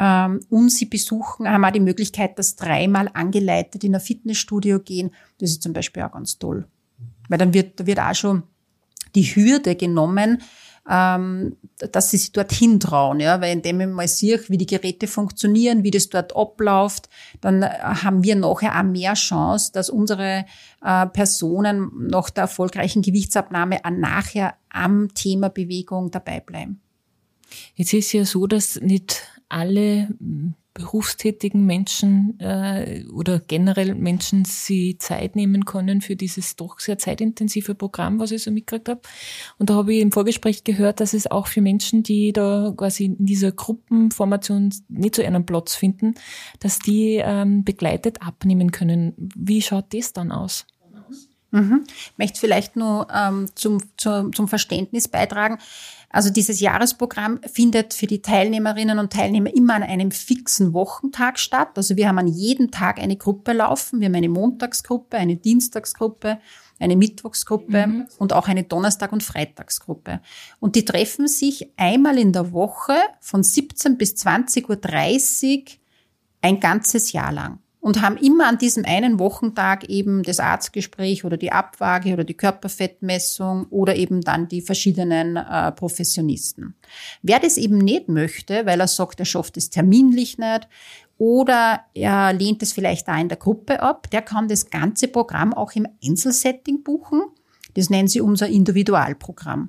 Ähm, 0.00 0.40
und 0.50 0.70
sie 0.70 0.86
besuchen, 0.86 1.48
haben 1.48 1.64
auch 1.64 1.70
die 1.70 1.80
Möglichkeit, 1.80 2.38
dass 2.38 2.56
dreimal 2.56 3.08
angeleitet 3.14 3.84
in 3.84 3.94
ein 3.94 4.00
Fitnessstudio 4.00 4.80
gehen. 4.80 5.12
Das 5.38 5.50
ist 5.50 5.62
zum 5.62 5.72
Beispiel 5.72 6.02
auch 6.02 6.12
ganz 6.12 6.38
toll. 6.38 6.66
Weil 7.28 7.38
dann 7.38 7.54
wird, 7.54 7.78
da 7.78 7.86
wird 7.86 8.00
auch 8.00 8.14
schon 8.14 8.42
die 9.14 9.22
Hürde 9.22 9.76
genommen, 9.76 10.42
ähm, 10.88 11.56
dass 11.78 12.10
sie 12.10 12.18
sich 12.18 12.32
dorthin 12.32 12.78
trauen, 12.78 13.20
ja, 13.20 13.40
weil 13.40 13.52
indem 13.52 13.80
ich 13.80 13.86
mal 13.88 14.08
sehe, 14.08 14.40
wie 14.48 14.58
die 14.58 14.66
Geräte 14.66 15.06
funktionieren, 15.06 15.82
wie 15.82 15.90
das 15.90 16.08
dort 16.08 16.36
abläuft, 16.36 17.08
dann 17.40 17.62
äh, 17.62 17.68
haben 17.68 18.22
wir 18.22 18.36
nachher 18.36 18.78
auch 18.78 18.82
mehr 18.82 19.14
Chance, 19.14 19.72
dass 19.72 19.88
unsere 19.88 20.44
äh, 20.82 21.06
Personen 21.06 21.90
nach 22.08 22.30
der 22.30 22.42
erfolgreichen 22.42 23.02
Gewichtsabnahme 23.02 23.84
auch 23.84 23.90
nachher 23.90 24.54
am 24.68 25.12
Thema 25.14 25.48
Bewegung 25.48 26.10
dabei 26.10 26.40
bleiben. 26.40 26.80
Jetzt 27.74 27.92
ist 27.92 28.12
ja 28.12 28.24
so, 28.24 28.46
dass 28.46 28.80
nicht 28.80 29.22
alle 29.48 30.08
berufstätigen 30.74 31.64
Menschen 31.64 32.38
äh, 32.40 33.04
oder 33.12 33.38
generell 33.38 33.94
Menschen 33.94 34.44
sie 34.44 34.98
Zeit 34.98 35.36
nehmen 35.36 35.64
können 35.64 36.00
für 36.00 36.16
dieses 36.16 36.56
doch 36.56 36.80
sehr 36.80 36.98
zeitintensive 36.98 37.76
Programm, 37.76 38.18
was 38.18 38.32
ich 38.32 38.42
so 38.42 38.50
mitgekriegt 38.50 38.88
habe. 38.88 39.00
Und 39.58 39.70
da 39.70 39.74
habe 39.74 39.94
ich 39.94 40.00
im 40.00 40.10
Vorgespräch 40.10 40.64
gehört, 40.64 40.98
dass 40.98 41.14
es 41.14 41.30
auch 41.30 41.46
für 41.46 41.60
Menschen, 41.60 42.02
die 42.02 42.32
da 42.32 42.74
quasi 42.76 43.04
in 43.04 43.24
dieser 43.24 43.52
Gruppenformation 43.52 44.74
nicht 44.88 45.14
so 45.14 45.22
einen 45.22 45.46
Platz 45.46 45.76
finden, 45.76 46.14
dass 46.58 46.80
die 46.80 47.22
ähm, 47.24 47.64
begleitet 47.64 48.20
abnehmen 48.20 48.72
können. 48.72 49.14
Wie 49.16 49.62
schaut 49.62 49.94
das 49.94 50.12
dann 50.12 50.32
aus? 50.32 50.66
Mhm. 51.54 51.84
Ich 51.86 52.18
möchte 52.18 52.40
vielleicht 52.40 52.74
nur 52.74 53.06
ähm, 53.14 53.46
zum, 53.54 53.78
zum, 53.96 54.32
zum 54.32 54.48
Verständnis 54.48 55.06
beitragen. 55.06 55.58
Also 56.14 56.30
dieses 56.30 56.60
Jahresprogramm 56.60 57.40
findet 57.42 57.92
für 57.92 58.06
die 58.06 58.22
Teilnehmerinnen 58.22 59.00
und 59.00 59.12
Teilnehmer 59.12 59.52
immer 59.52 59.74
an 59.74 59.82
einem 59.82 60.12
fixen 60.12 60.72
Wochentag 60.72 61.40
statt. 61.40 61.70
Also 61.74 61.96
wir 61.96 62.06
haben 62.06 62.20
an 62.20 62.28
jedem 62.28 62.70
Tag 62.70 63.00
eine 63.00 63.16
Gruppe 63.16 63.52
laufen. 63.52 63.98
Wir 63.98 64.06
haben 64.06 64.14
eine 64.14 64.28
Montagsgruppe, 64.28 65.16
eine 65.16 65.34
Dienstagsgruppe, 65.34 66.38
eine 66.78 66.94
Mittwochsgruppe 66.94 67.86
mhm. 67.88 68.06
und 68.18 68.32
auch 68.32 68.46
eine 68.46 68.62
Donnerstag- 68.62 69.10
und 69.10 69.24
Freitagsgruppe. 69.24 70.20
Und 70.60 70.76
die 70.76 70.84
treffen 70.84 71.26
sich 71.26 71.72
einmal 71.76 72.16
in 72.16 72.32
der 72.32 72.52
Woche 72.52 72.94
von 73.18 73.42
17 73.42 73.98
bis 73.98 74.14
20.30 74.14 75.58
Uhr 75.58 75.64
ein 76.42 76.60
ganzes 76.60 77.10
Jahr 77.10 77.32
lang 77.32 77.58
und 77.84 78.00
haben 78.00 78.16
immer 78.16 78.48
an 78.48 78.56
diesem 78.56 78.86
einen 78.86 79.18
Wochentag 79.18 79.90
eben 79.90 80.22
das 80.22 80.40
Arztgespräch 80.40 81.26
oder 81.26 81.36
die 81.36 81.52
Abwaage 81.52 82.14
oder 82.14 82.24
die 82.24 82.32
Körperfettmessung 82.32 83.66
oder 83.68 83.94
eben 83.94 84.22
dann 84.22 84.48
die 84.48 84.62
verschiedenen 84.62 85.36
äh, 85.36 85.70
Professionisten. 85.70 86.76
Wer 87.20 87.40
das 87.40 87.58
eben 87.58 87.76
nicht 87.76 88.08
möchte, 88.08 88.64
weil 88.64 88.80
er 88.80 88.88
sagt, 88.88 89.20
er 89.20 89.26
schafft 89.26 89.58
es 89.58 89.68
terminlich 89.68 90.38
nicht 90.38 90.66
oder 91.18 91.80
er 91.92 92.32
lehnt 92.32 92.62
es 92.62 92.72
vielleicht 92.72 93.06
da 93.06 93.20
in 93.20 93.28
der 93.28 93.36
Gruppe 93.36 93.82
ab, 93.82 94.08
der 94.10 94.22
kann 94.22 94.48
das 94.48 94.70
ganze 94.70 95.06
Programm 95.06 95.52
auch 95.52 95.72
im 95.72 95.86
Einzelsetting 96.02 96.84
buchen. 96.84 97.20
Das 97.74 97.90
nennen 97.90 98.08
sie 98.08 98.22
unser 98.22 98.48
Individualprogramm. 98.48 99.68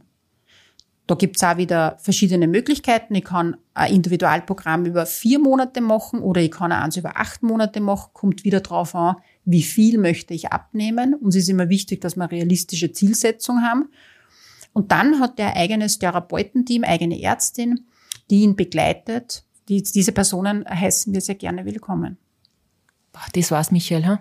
Da 1.07 1.13
gibt's 1.13 1.43
auch 1.43 1.57
wieder 1.57 1.97
verschiedene 1.99 2.47
Möglichkeiten. 2.47 3.13
Ich 3.13 3.25
kann 3.25 3.57
ein 3.75 3.93
Individualprogramm 3.93 4.85
über 4.85 5.05
vier 5.05 5.37
Monate 5.37 5.79
machen 5.79 6.19
oder 6.19 6.41
ich 6.41 6.51
kann 6.51 6.71
eins 6.71 6.97
über 6.97 7.17
acht 7.17 7.43
Monate 7.43 7.79
machen. 7.79 8.09
Kommt 8.13 8.43
wieder 8.43 8.61
drauf 8.61 8.95
an, 8.95 9.17
wie 9.43 9.61
viel 9.61 9.99
möchte 9.99 10.33
ich 10.33 10.51
abnehmen. 10.51 11.13
Uns 11.13 11.35
ist 11.35 11.47
immer 11.47 11.69
wichtig, 11.69 12.01
dass 12.01 12.15
wir 12.15 12.31
realistische 12.31 12.91
Zielsetzung 12.91 13.61
haben. 13.61 13.89
Und 14.73 14.91
dann 14.91 15.19
hat 15.19 15.37
der 15.37 15.55
eigenes 15.55 15.99
Therapeutenteam, 15.99 16.83
eigene 16.83 17.21
Ärztin, 17.21 17.85
die 18.31 18.41
ihn 18.41 18.55
begleitet. 18.55 19.43
Die, 19.69 19.83
diese 19.83 20.11
Personen 20.11 20.65
heißen 20.67 21.13
wir 21.13 21.21
sehr 21.21 21.35
gerne 21.35 21.65
willkommen. 21.65 22.17
Das 23.33 23.51
war's, 23.51 23.71
Michael, 23.71 24.05
ha? 24.05 24.19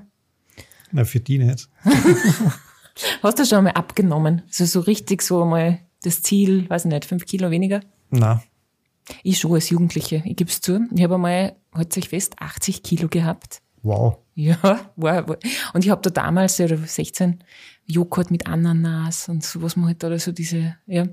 Na, 0.93 1.05
für 1.05 1.21
die 1.21 1.39
nicht. 1.39 1.69
Hast 3.23 3.39
du 3.39 3.45
schon 3.45 3.59
einmal 3.59 3.73
abgenommen? 3.73 4.43
So, 4.49 4.65
so 4.65 4.81
richtig 4.81 5.23
so 5.23 5.45
mal 5.45 5.81
das 6.05 6.23
Ziel, 6.23 6.69
weiß 6.69 6.85
ich 6.85 6.91
nicht, 6.91 7.05
fünf 7.05 7.27
Kilo 7.27 7.51
weniger? 7.51 7.81
Na. 8.11 8.43
Ich 9.23 9.39
schon 9.39 9.53
als 9.53 9.71
Jugendliche, 9.71 10.23
ich 10.25 10.37
gebe 10.37 10.51
es 10.51 10.61
zu. 10.61 10.87
Ich 10.95 11.03
habe 11.03 11.15
einmal, 11.15 11.57
halt 11.75 11.93
sich 11.93 12.09
fest, 12.09 12.37
80 12.39 12.83
Kilo 12.83 13.09
gehabt. 13.09 13.61
Wow. 13.83 14.19
Ja, 14.35 14.57
war, 14.97 15.29
war. 15.29 15.39
Und 15.75 15.85
ich 15.85 15.91
habe 15.91 16.01
da 16.03 16.11
damals, 16.11 16.59
oder 16.59 16.77
16, 16.77 17.45
Joghurt 17.87 18.31
mit 18.31 18.47
Ananas 18.47 19.29
und 19.29 19.45
so, 19.45 19.63
was 19.63 19.77
man 19.77 19.87
halt 19.87 20.03
da 20.03 20.19
so 20.19 20.33
diese, 20.33 20.77
ja. 20.87 21.07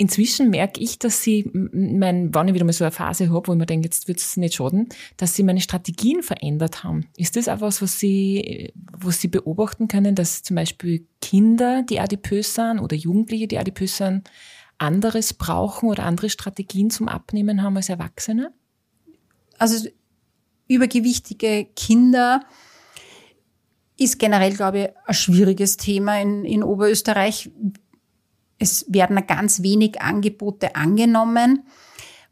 Inzwischen 0.00 0.48
merke 0.48 0.80
ich, 0.80 0.98
dass 0.98 1.22
sie, 1.22 1.50
mein, 1.52 2.34
wenn 2.34 2.48
ich 2.48 2.54
wieder 2.54 2.64
mal 2.64 2.72
so 2.72 2.84
eine 2.84 2.90
Phase 2.90 3.28
habe, 3.28 3.46
wo 3.46 3.52
ich 3.52 3.58
mir 3.58 3.66
denke, 3.66 3.84
jetzt 3.84 4.08
wird 4.08 4.18
es 4.18 4.38
nicht 4.38 4.54
schaden, 4.54 4.88
dass 5.18 5.34
sie 5.36 5.42
meine 5.42 5.60
Strategien 5.60 6.22
verändert 6.22 6.82
haben. 6.84 7.04
Ist 7.18 7.36
das 7.36 7.48
auch 7.48 7.60
was, 7.60 7.82
was 7.82 8.00
sie, 8.00 8.72
was 8.92 9.20
sie 9.20 9.28
beobachten 9.28 9.88
können, 9.88 10.14
dass 10.14 10.42
zum 10.42 10.56
Beispiel 10.56 11.06
Kinder, 11.20 11.82
die 11.82 12.00
adipös 12.00 12.54
sind 12.54 12.78
oder 12.78 12.96
Jugendliche, 12.96 13.46
die 13.46 13.58
adipös 13.58 13.98
sind, 13.98 14.30
anderes 14.78 15.34
brauchen 15.34 15.90
oder 15.90 16.04
andere 16.04 16.30
Strategien 16.30 16.88
zum 16.88 17.06
Abnehmen 17.06 17.62
haben 17.62 17.76
als 17.76 17.90
Erwachsene? 17.90 18.54
Also 19.58 19.86
übergewichtige 20.66 21.66
Kinder 21.76 22.40
ist 23.98 24.18
generell, 24.18 24.54
glaube 24.54 24.78
ich, 24.78 24.88
ein 25.04 25.12
schwieriges 25.14 25.76
Thema 25.76 26.18
in, 26.22 26.46
in 26.46 26.62
Oberösterreich 26.62 27.50
es 28.60 28.84
werden 28.88 29.18
ganz 29.26 29.62
wenig 29.62 30.00
Angebote 30.00 30.76
angenommen. 30.76 31.64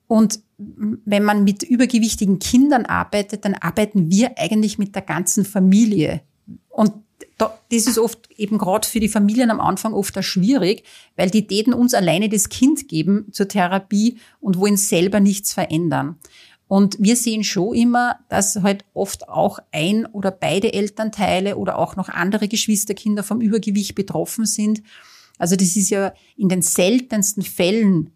Und 0.06 0.40
wenn 0.56 1.24
man 1.24 1.42
mit 1.42 1.62
übergewichtigen 1.64 2.38
Kindern 2.38 2.86
arbeitet, 2.86 3.44
dann 3.44 3.54
arbeiten 3.54 4.10
wir 4.10 4.38
eigentlich 4.38 4.78
mit 4.78 4.94
der 4.94 5.02
ganzen 5.02 5.44
Familie. 5.44 6.20
Und 6.68 6.92
das 7.38 7.86
ist 7.86 7.98
oft 7.98 8.30
eben 8.36 8.58
gerade 8.58 8.86
für 8.86 9.00
die 9.00 9.08
Familien 9.08 9.50
am 9.50 9.60
Anfang 9.60 9.92
oft 9.94 10.16
auch 10.18 10.22
schwierig, 10.22 10.84
weil 11.16 11.30
die 11.30 11.46
täten 11.46 11.72
uns 11.72 11.94
alleine 11.94 12.28
das 12.28 12.48
Kind 12.48 12.88
geben 12.88 13.26
zur 13.32 13.48
Therapie 13.48 14.18
und 14.40 14.58
wollen 14.58 14.76
selber 14.76 15.20
nichts 15.20 15.52
verändern. 15.52 16.16
Und 16.66 16.96
wir 17.00 17.16
sehen 17.16 17.44
schon 17.44 17.74
immer, 17.74 18.18
dass 18.28 18.56
halt 18.56 18.84
oft 18.92 19.28
auch 19.28 19.58
ein 19.72 20.04
oder 20.04 20.30
beide 20.30 20.72
Elternteile 20.74 21.56
oder 21.56 21.78
auch 21.78 21.96
noch 21.96 22.10
andere 22.10 22.46
Geschwisterkinder 22.46 23.22
vom 23.22 23.40
Übergewicht 23.40 23.94
betroffen 23.94 24.44
sind. 24.44 24.82
Also 25.38 25.56
das 25.56 25.76
ist 25.76 25.90
ja 25.90 26.12
in 26.36 26.48
den 26.48 26.62
seltensten 26.62 27.42
Fällen 27.42 28.10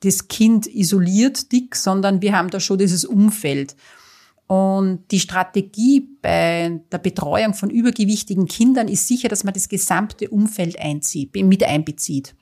das 0.00 0.28
Kind 0.28 0.66
isoliert 0.66 1.52
dick, 1.52 1.76
sondern 1.76 2.22
wir 2.22 2.36
haben 2.36 2.50
da 2.50 2.60
schon 2.60 2.78
dieses 2.78 3.04
Umfeld. 3.04 3.76
Und 4.46 5.04
die 5.12 5.20
Strategie 5.20 6.08
bei 6.20 6.80
der 6.90 6.98
Betreuung 6.98 7.54
von 7.54 7.70
übergewichtigen 7.70 8.46
Kindern 8.46 8.88
ist 8.88 9.06
sicher, 9.06 9.28
dass 9.28 9.44
man 9.44 9.54
das 9.54 9.68
gesamte 9.68 10.28
Umfeld 10.28 10.78
einzieht, 10.80 11.34
mit 11.34 11.62
einbezieht. 11.62 12.34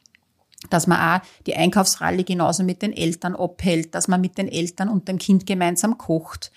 Dass 0.71 0.87
man 0.87 0.99
auch 0.99 1.27
die 1.47 1.55
Einkaufsralle 1.55 2.25
genauso 2.25 2.65
mit 2.65 2.81
den 2.81 2.95
Eltern 2.95 3.37
abhält, 3.37 3.95
dass 3.95 4.09
man 4.09 4.21
mit 4.21 4.39
den 4.39 4.49
Eltern 4.49 4.89
und 4.89 5.07
dem 5.07 5.19
Kind 5.19 5.45
gemeinsam 5.45 5.99
kocht. 5.99 6.51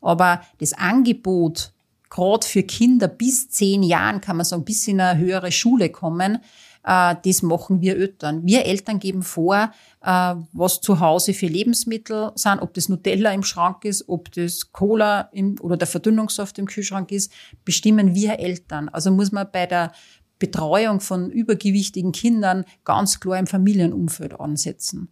Aber 0.00 0.40
das 0.58 0.72
Angebot, 0.72 1.72
gerade 2.10 2.46
für 2.46 2.64
Kinder 2.64 3.08
bis 3.08 3.48
zehn 3.48 3.82
Jahren, 3.82 4.20
kann 4.20 4.36
man 4.36 4.44
sagen, 4.44 4.64
bis 4.64 4.88
in 4.88 5.00
eine 5.00 5.20
höhere 5.20 5.52
Schule 5.52 5.90
kommen, 5.90 6.38
das 6.86 7.42
machen 7.42 7.80
wir 7.80 7.96
Eltern. 7.96 8.46
Wir 8.46 8.64
Eltern 8.64 9.00
geben 9.00 9.24
vor, 9.24 9.72
äh, 10.02 10.34
was 10.52 10.80
zu 10.80 11.00
Hause 11.00 11.34
für 11.34 11.46
Lebensmittel 11.46 12.30
sind, 12.36 12.60
ob 12.60 12.74
das 12.74 12.88
Nutella 12.88 13.32
im 13.32 13.42
Schrank 13.42 13.84
ist, 13.84 14.08
ob 14.08 14.30
das 14.32 14.70
Cola 14.70 15.22
im, 15.32 15.56
oder 15.60 15.76
der 15.76 15.88
Verdünnungssaft 15.88 16.58
im 16.58 16.66
Kühlschrank 16.66 17.10
ist, 17.10 17.32
bestimmen 17.64 18.14
wir 18.14 18.38
Eltern. 18.38 18.88
Also 18.88 19.10
muss 19.10 19.32
man 19.32 19.48
bei 19.50 19.66
der 19.66 19.92
Betreuung 20.38 21.00
von 21.00 21.30
übergewichtigen 21.30 22.12
Kindern 22.12 22.64
ganz 22.84 23.18
klar 23.18 23.38
im 23.38 23.48
Familienumfeld 23.48 24.38
ansetzen. 24.38 25.08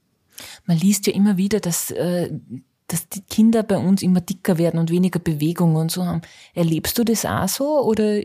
Man 0.66 0.78
liest 0.78 1.08
ja 1.08 1.12
immer 1.12 1.37
wieder, 1.37 1.58
dass 1.58 1.90
äh 1.90 2.30
dass 2.87 3.08
die 3.08 3.22
Kinder 3.22 3.62
bei 3.62 3.78
uns 3.78 4.02
immer 4.02 4.20
dicker 4.20 4.58
werden 4.58 4.78
und 4.78 4.90
weniger 4.90 5.18
Bewegung 5.18 5.74
und 5.74 5.90
so 5.90 6.04
haben. 6.04 6.20
Erlebst 6.52 6.98
du 6.98 7.02
das 7.02 7.24
auch 7.24 7.48
so 7.48 7.80
oder 7.80 8.20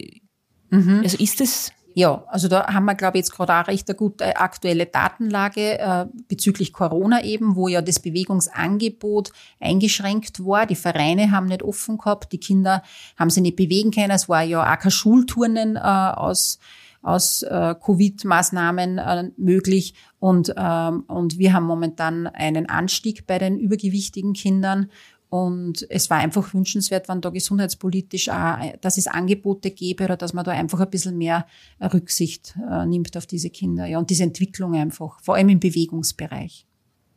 mhm. 0.70 1.00
also 1.02 1.18
ist 1.18 1.40
das 1.40 1.72
ja, 2.00 2.24
also 2.28 2.48
da 2.48 2.66
haben 2.74 2.86
wir, 2.86 2.96
glaube 2.96 3.18
ich, 3.18 3.24
jetzt 3.26 3.34
gerade 3.34 3.54
auch 3.54 3.68
recht 3.68 3.90
eine 3.90 3.98
gute 3.98 4.38
aktuelle 4.38 4.86
Datenlage 4.86 5.80
äh, 5.80 6.06
bezüglich 6.30 6.72
Corona 6.72 7.26
eben, 7.26 7.58
wo 7.58 7.68
ja 7.68 7.82
das 7.82 8.00
Bewegungsangebot 8.00 9.34
eingeschränkt 9.60 10.46
war. 10.46 10.66
Die 10.66 10.76
Vereine 10.76 11.32
haben 11.32 11.48
nicht 11.48 11.62
offen 11.62 11.98
gehabt, 11.98 12.32
die 12.32 12.40
Kinder 12.40 12.84
haben 13.18 13.30
sich 13.30 13.44
nicht 13.44 13.58
bewegen 13.58 13.92
können. 13.92 14.12
Es 14.12 14.30
war 14.30 14.44
ja 14.44 14.62
auch 14.62 14.80
kein 14.80 14.92
Schulturnen 14.92 15.76
äh, 15.76 15.80
aus 15.80 16.60
aus 17.02 17.44
äh, 17.44 17.76
Covid-Maßnahmen 17.76 18.98
äh, 18.98 19.32
möglich 19.38 19.94
und 20.20 20.54
ähm, 20.58 21.06
und 21.08 21.38
wir 21.38 21.54
haben 21.54 21.66
momentan 21.66 22.28
einen 22.28 22.68
Anstieg 22.68 23.26
bei 23.26 23.40
den 23.40 23.58
übergewichtigen 23.58 24.34
Kindern 24.34 24.90
und 25.30 25.86
es 25.90 26.10
war 26.10 26.18
einfach 26.18 26.54
wünschenswert, 26.54 27.08
wenn 27.08 27.22
da 27.22 27.30
gesundheitspolitisch 27.30 28.30
auch, 28.30 28.58
dass 28.82 28.98
es 28.98 29.08
Angebote 29.08 29.70
gäbe 29.70 30.06
oder 30.06 30.18
dass 30.18 30.34
man 30.34 30.44
da 30.44 30.52
einfach 30.52 30.80
ein 30.80 30.90
bisschen 30.90 31.18
mehr 31.18 31.46
Rücksicht 31.82 32.56
äh, 32.70 32.86
nimmt 32.86 33.16
auf 33.16 33.28
diese 33.28 33.52
Kinder. 33.52 33.86
Ja, 33.86 34.00
und 34.00 34.10
diese 34.10 34.24
Entwicklung 34.24 34.76
einfach, 34.76 35.20
vor 35.22 35.36
allem 35.36 35.50
im 35.50 35.60
Bewegungsbereich. 35.60 36.66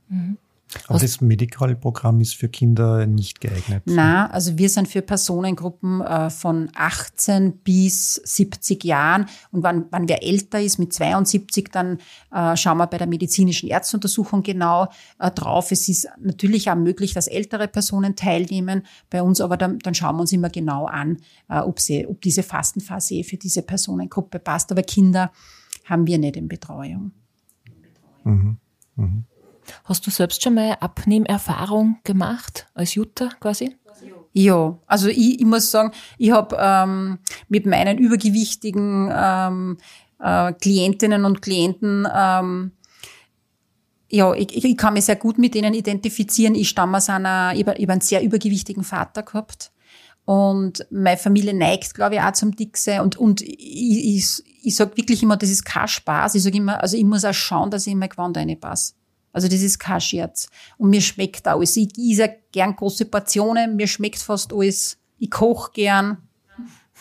Mhm. 0.09 0.37
Aber 0.89 0.99
das 0.99 1.21
Medical-Programm 1.21 2.21
ist 2.21 2.37
für 2.37 2.49
Kinder 2.49 3.07
nicht 3.07 3.41
geeignet. 3.41 3.83
Na, 3.87 4.31
also 4.31 4.57
wir 4.59 4.69
sind 4.69 4.89
für 4.89 5.03
Personengruppen 5.03 6.01
äh, 6.01 6.31
von 6.31 6.71
18 6.75 7.59
bis 7.59 8.15
70 8.15 8.85
Jahren. 8.85 9.27
Und 9.51 9.63
wenn, 9.63 9.87
wenn 9.91 10.09
wer 10.09 10.23
älter 10.23 10.61
ist, 10.61 10.79
mit 10.79 10.93
72, 10.93 11.71
dann 11.73 11.99
äh, 12.33 12.57
schauen 12.57 12.79
wir 12.79 12.87
bei 12.87 12.99
der 12.99 13.07
medizinischen 13.07 13.69
Ärzteuntersuchung 13.69 14.43
genau 14.43 14.89
äh, 15.19 15.31
drauf. 15.31 15.71
Es 15.73 15.89
ist 15.89 16.09
natürlich 16.21 16.71
auch 16.71 16.77
möglich, 16.77 17.15
dass 17.15 17.27
ältere 17.27 17.69
Personen 17.69 18.17
teilnehmen 18.17 18.83
bei 19.11 19.23
uns, 19.23 19.41
aber 19.41 19.57
dann, 19.57 19.79
dann 19.79 19.95
schauen 19.95 20.17
wir 20.17 20.23
uns 20.23 20.33
immer 20.33 20.51
genau 20.51 20.87
an, 20.87 21.19
ob, 21.49 21.81
sie, 21.81 22.07
ob 22.07 22.21
diese 22.21 22.43
Fastenphase 22.43 23.25
für 23.25 23.37
diese 23.37 23.63
Personengruppe 23.63 24.39
passt. 24.39 24.71
Aber 24.73 24.83
Kinder 24.83 25.31
haben 25.85 26.07
wir 26.07 26.19
nicht 26.19 26.37
in 26.37 26.49
Betreuung. 26.49 27.13
Mhm. 28.25 28.57
Mhm. 28.97 29.25
Hast 29.85 30.07
du 30.07 30.11
selbst 30.11 30.43
schon 30.43 30.55
mal 30.55 30.77
Abnehmerfahrung 30.81 31.99
gemacht 32.05 32.67
als 32.75 32.95
Jutta 32.95 33.31
quasi? 33.41 33.77
Ja, 34.33 34.79
also 34.87 35.09
ich, 35.09 35.41
ich 35.41 35.47
muss 35.47 35.71
sagen, 35.71 35.93
ich 36.17 36.31
habe 36.31 36.57
ähm, 36.59 37.19
mit 37.49 37.67
meinen 37.67 37.99
übergewichtigen 37.99 39.13
ähm, 39.15 39.79
äh, 40.19 40.53
Klientinnen 40.55 41.25
und 41.27 41.43
Klienten 41.43 42.09
ähm, 42.15 42.73
ja, 44.13 44.35
ich, 44.35 44.63
ich 44.63 44.77
kann 44.77 44.93
mich 44.93 45.07
sehr 45.07 45.17
gut 45.17 45.39
mit 45.39 45.55
denen 45.55 45.73
identifizieren. 45.73 46.55
Ich 46.55 46.69
stamme 46.69 46.99
aus 46.99 47.09
einer, 47.09 47.55
ich 47.55 47.67
habe 47.67 47.79
einen 47.79 48.03
sehr 48.03 48.23
übergewichtigen 48.23 48.85
Vater 48.85 49.23
gehabt. 49.23 49.73
Und 50.27 50.87
meine 50.91 51.17
Familie 51.17 51.55
neigt, 51.55 51.95
glaube 51.95 52.17
ich, 52.17 52.21
auch 52.21 52.33
zum 52.33 52.55
Dickse. 52.55 53.03
Und, 53.03 53.17
und 53.17 53.41
ich, 53.41 53.57
ich, 53.59 54.27
ich 54.63 54.77
sage 54.77 54.99
wirklich 54.99 55.23
immer, 55.23 55.39
das 55.39 55.49
ist 55.49 55.65
kein 55.65 55.89
Spaß. 55.89 56.35
Ich 56.35 56.43
sage 56.43 56.59
immer, 56.59 56.81
also 56.83 56.97
ich 56.97 57.05
muss 57.05 57.25
auch 57.25 57.33
schauen, 57.33 57.71
dass 57.71 57.87
ich 57.87 57.95
in 57.95 57.99
mein 57.99 58.11
Gewand 58.11 58.37
reinpasse. 58.37 58.93
Also 59.33 59.49
das 59.49 59.61
ist 59.61 59.79
kein 59.79 60.01
Scherz. 60.01 60.49
Und 60.79 60.91
mir 60.91 61.01
schmeckt 61.01 61.47
alles. 61.49 61.77
Ich 61.77 61.97
esse 61.99 62.37
gern 62.53 62.77
große 62.77 63.07
Portionen, 63.07 63.77
mir 63.77 63.87
schmeckt 63.87 64.19
fast 64.19 64.53
alles. 64.53 64.99
Ich 65.19 65.31
koche 65.31 65.73
gern. 65.73 66.19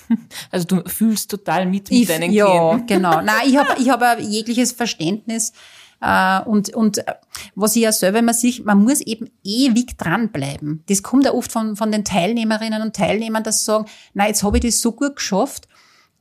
Also 0.52 0.65
du 0.65 0.89
fühlst 0.89 1.32
total 1.32 1.65
mit 1.65 1.89
mit 1.89 2.02
ich, 2.02 2.08
deinen 2.08 2.34
ja, 2.34 2.46
Klienten. 2.46 2.80
Ja, 2.80 2.86
genau. 2.98 3.22
Nein, 3.22 3.48
ich 3.48 3.58
habe 3.58 3.82
ich 3.82 3.89
hab 3.89 4.20
jegliches 4.20 4.74
Verständnis. 4.74 5.54
Äh, 6.02 6.41
und, 6.41 6.74
und 6.74 6.98
äh, 6.98 7.13
was 7.56 7.76
ich 7.76 7.84
ja 7.84 7.91
selber 7.91 8.20
immer 8.20 8.34
sehe, 8.34 8.62
man 8.63 8.84
muss 8.84 9.02
eben 9.02 9.30
ewig 9.44 9.98
dranbleiben. 9.98 10.84
Das 10.89 11.04
kommt 11.04 11.26
ja 11.26 11.34
oft 11.34 11.52
von, 11.52 11.76
von 11.76 11.91
den 11.91 12.04
Teilnehmerinnen 12.04 12.82
und 12.82 12.96
Teilnehmern, 12.96 13.44
dass 13.44 13.60
sie 13.60 13.65
sagen, 13.65 13.86
na 14.13 14.28
jetzt 14.28 14.44
habe 14.44 14.58
ich 14.58 14.63
das 14.63 14.82
so 14.82 14.91
gut 14.91 15.15
geschafft 15.15 15.67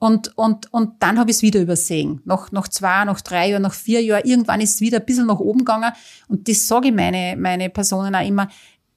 und, 0.00 0.36
und, 0.38 0.72
und 0.72 0.94
dann 1.00 1.18
habe 1.18 1.30
ich 1.30 1.36
es 1.36 1.42
wieder 1.42 1.60
übersehen. 1.60 2.22
Nach, 2.24 2.50
nach 2.52 2.68
zwei, 2.68 3.04
nach 3.04 3.20
drei 3.20 3.50
Jahren, 3.50 3.60
nach 3.60 3.74
vier 3.74 4.02
Jahren, 4.02 4.24
irgendwann 4.24 4.62
ist 4.62 4.76
es 4.76 4.80
wieder 4.80 4.98
ein 4.98 5.04
bisschen 5.04 5.26
nach 5.26 5.38
oben 5.38 5.58
gegangen. 5.58 5.92
Und 6.26 6.48
das 6.48 6.66
sage 6.66 6.88
ich 6.88 6.94
meine, 6.94 7.36
meine 7.36 7.68
Personen 7.68 8.14
auch 8.14 8.26
immer. 8.26 8.48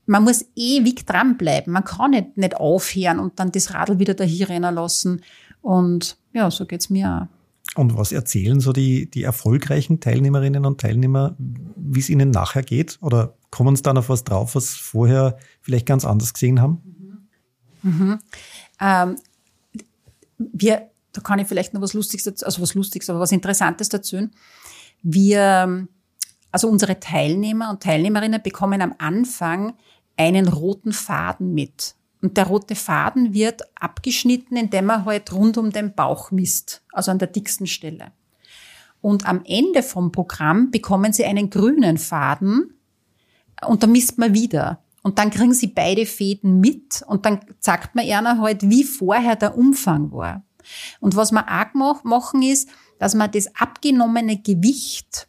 Man 0.06 0.24
muss 0.24 0.46
ewig 0.56 1.06
dranbleiben. 1.06 1.74
Man 1.74 1.84
kann 1.84 2.12
nicht, 2.12 2.38
nicht 2.38 2.56
aufhören 2.56 3.20
und 3.20 3.38
dann 3.38 3.52
das 3.52 3.74
Radl 3.74 4.00
wieder 4.00 4.14
dahin 4.14 4.46
rennen 4.46 4.76
lassen. 4.76 5.22
Und 5.62 6.18
ja, 6.32 6.50
so 6.50 6.66
geht's 6.66 6.90
mir 6.90 7.28
auch. 7.28 7.78
Und 7.78 7.98
was 7.98 8.14
erzählen 8.14 8.62
so 8.62 8.72
die, 8.72 9.12
die 9.12 9.24
erfolgreichen 9.24 10.00
Teilnehmerinnen 10.00 10.66
und 10.66 10.80
Teilnehmer, 10.80 11.36
wie 11.38 12.00
es 12.00 12.10
ihnen 12.10 12.32
nachher 12.32 12.64
geht? 12.64 12.98
Oder 13.02 13.34
kommen 13.52 13.76
sie 13.76 13.84
dann 13.84 13.98
auf 13.98 14.08
was 14.08 14.24
drauf, 14.24 14.56
was 14.56 14.70
vorher 14.70 15.38
vielleicht 15.60 15.86
ganz 15.86 16.06
anders 16.06 16.34
gesehen 16.34 16.62
haben? 16.62 16.82
Mhm. 17.82 17.92
Mhm. 17.92 18.20
Ähm, 18.80 19.16
wir 20.38 20.93
da 21.14 21.22
kann 21.22 21.40
ich 21.40 21.48
vielleicht 21.48 21.74
noch 21.74 21.82
was 21.82 21.94
Lustiges, 21.94 22.44
also 22.44 22.62
was 22.62 22.74
Lustiges, 22.74 23.10
aber 23.10 23.20
was 23.20 23.32
Interessantes 23.32 23.88
dazu. 23.90 24.30
Wir, 25.04 25.88
also 26.52 26.68
unsere 26.68 27.00
Teilnehmer 27.00 27.70
und 27.70 27.84
Teilnehmerinnen 27.84 28.42
bekommen 28.42 28.82
am 28.82 28.96
Anfang 28.98 29.74
einen 30.18 30.48
roten 30.48 30.92
Faden 30.92 31.54
mit. 31.54 31.96
Und 32.22 32.38
der 32.38 32.48
rote 32.48 32.76
Faden 32.76 33.34
wird 33.34 33.62
abgeschnitten, 33.76 34.56
indem 34.58 34.90
er 34.90 35.06
halt 35.06 35.32
rund 35.34 35.58
um 35.58 35.72
den 35.72 35.94
Bauch 35.94 36.32
misst, 36.32 36.84
also 36.92 37.12
an 37.12 37.20
der 37.20 37.28
dicksten 37.28 37.68
Stelle. 37.68 38.12
Und 39.02 39.28
am 39.28 39.44
Ende 39.46 39.84
vom 39.84 40.12
Programm 40.12 40.72
bekommen 40.72 41.12
sie 41.12 41.26
einen 41.26 41.50
grünen 41.50 41.98
Faden 41.98 42.74
und 43.68 43.84
da 43.84 43.88
misst 43.88 44.18
man 44.18 44.34
wieder. 44.34 44.82
Und 45.02 45.20
dann 45.20 45.30
kriegen 45.30 45.54
sie 45.54 45.68
beide 45.68 46.06
Fäden 46.06 46.62
mit 46.62 47.04
und 47.06 47.26
dann 47.26 47.42
sagt 47.60 47.94
man 47.94 48.10
einer 48.10 48.40
halt, 48.40 48.70
wie 48.70 48.86
vorher 48.86 49.36
der 49.36 49.58
Umfang 49.58 50.14
war. 50.14 50.44
Und 51.00 51.16
was 51.16 51.32
wir 51.32 51.46
auch 51.48 52.04
machen 52.04 52.42
ist, 52.42 52.70
dass 53.00 53.16
wir 53.16 53.28
das 53.28 53.56
abgenommene 53.56 54.42
Gewicht 54.42 55.28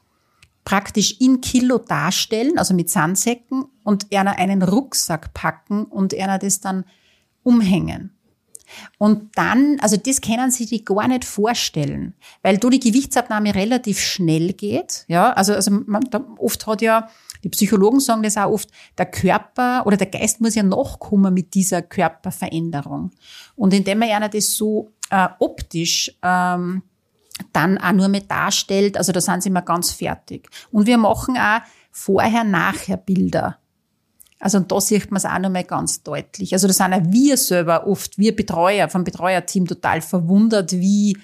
praktisch 0.64 1.20
in 1.20 1.40
Kilo 1.40 1.78
darstellen, 1.78 2.58
also 2.58 2.74
mit 2.74 2.88
Sandsäcken 2.90 3.66
und 3.82 4.14
einer 4.14 4.38
einen 4.38 4.62
Rucksack 4.62 5.34
packen 5.34 5.84
und 5.84 6.14
einer 6.14 6.38
das 6.38 6.60
dann 6.60 6.84
umhängen. 7.42 8.10
Und 8.98 9.36
dann, 9.36 9.78
also 9.80 9.96
das 9.96 10.20
können 10.20 10.50
Sie 10.50 10.64
sich 10.64 10.84
gar 10.84 11.06
nicht 11.06 11.24
vorstellen, 11.24 12.14
weil 12.42 12.58
da 12.58 12.68
die 12.70 12.80
Gewichtsabnahme 12.80 13.54
relativ 13.54 14.00
schnell 14.00 14.54
geht. 14.54 15.04
Ja, 15.08 15.32
also, 15.32 15.54
also 15.54 15.70
man, 15.70 16.04
oft 16.38 16.66
hat 16.66 16.82
ja, 16.82 17.08
die 17.44 17.50
Psychologen 17.50 18.00
sagen 18.00 18.22
das 18.22 18.36
auch 18.38 18.50
oft, 18.50 18.70
der 18.96 19.06
Körper 19.06 19.86
oder 19.86 19.96
der 19.96 20.06
Geist 20.06 20.40
muss 20.40 20.54
ja 20.54 20.62
nachkommen 20.62 21.34
mit 21.34 21.54
dieser 21.54 21.82
Körperveränderung. 21.82 23.10
Und 23.54 23.74
indem 23.74 23.98
man 23.98 24.10
einer 24.10 24.30
das 24.30 24.54
so 24.54 24.92
äh, 25.14 25.28
optisch 25.38 26.10
ähm, 26.22 26.82
dann 27.52 27.78
auch 27.78 27.92
nur 27.92 28.08
mehr 28.08 28.22
darstellt, 28.22 28.96
also 28.96 29.12
da 29.12 29.20
sind 29.20 29.44
sie 29.44 29.48
immer 29.48 29.62
ganz 29.62 29.92
fertig. 29.92 30.48
Und 30.72 30.86
wir 30.86 30.98
machen 30.98 31.36
auch 31.36 31.60
vorher-nachher 31.92 32.96
Bilder. 32.96 33.58
Also 34.40 34.58
und 34.58 34.72
da 34.72 34.80
sieht 34.80 35.10
man 35.12 35.18
es 35.18 35.24
auch 35.24 35.38
nochmal 35.38 35.64
ganz 35.64 36.02
deutlich. 36.02 36.52
Also 36.52 36.66
da 36.66 36.72
sind 36.72 36.92
auch 36.92 37.02
wir 37.04 37.36
selber 37.36 37.86
oft, 37.86 38.18
wir 38.18 38.34
Betreuer 38.34 38.88
vom 38.88 39.04
Betreuerteam 39.04 39.66
total 39.66 40.00
verwundert, 40.00 40.72
wie, 40.72 41.16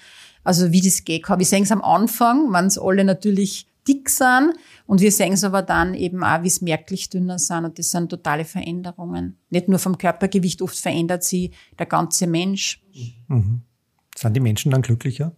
also 0.44 0.70
wie 0.70 0.80
das 0.80 1.04
geht. 1.04 1.28
Wir 1.28 1.44
sehen 1.44 1.64
es 1.64 1.72
am 1.72 1.82
Anfang, 1.82 2.52
wenn 2.52 2.66
es 2.66 2.78
alle 2.78 3.04
natürlich 3.04 3.66
dick 3.88 4.08
sind 4.08 4.54
und 4.86 5.00
wir 5.00 5.10
sehen 5.10 5.32
es 5.32 5.42
aber 5.42 5.62
dann 5.62 5.94
eben 5.94 6.22
auch, 6.22 6.44
wie 6.44 6.48
es 6.48 6.60
merklich 6.60 7.10
dünner 7.10 7.40
sind 7.40 7.64
und 7.64 7.78
das 7.78 7.90
sind 7.90 8.08
totale 8.08 8.44
Veränderungen. 8.44 9.38
Nicht 9.50 9.68
nur 9.68 9.80
vom 9.80 9.98
Körpergewicht, 9.98 10.62
oft 10.62 10.78
verändert 10.78 11.24
sich 11.24 11.52
der 11.78 11.86
ganze 11.86 12.28
Mensch. 12.28 12.84
Mhm. 13.26 13.62
Sind 14.20 14.34
die 14.34 14.40
Menschen 14.40 14.70
dann 14.70 14.82
glücklicher? 14.82 15.32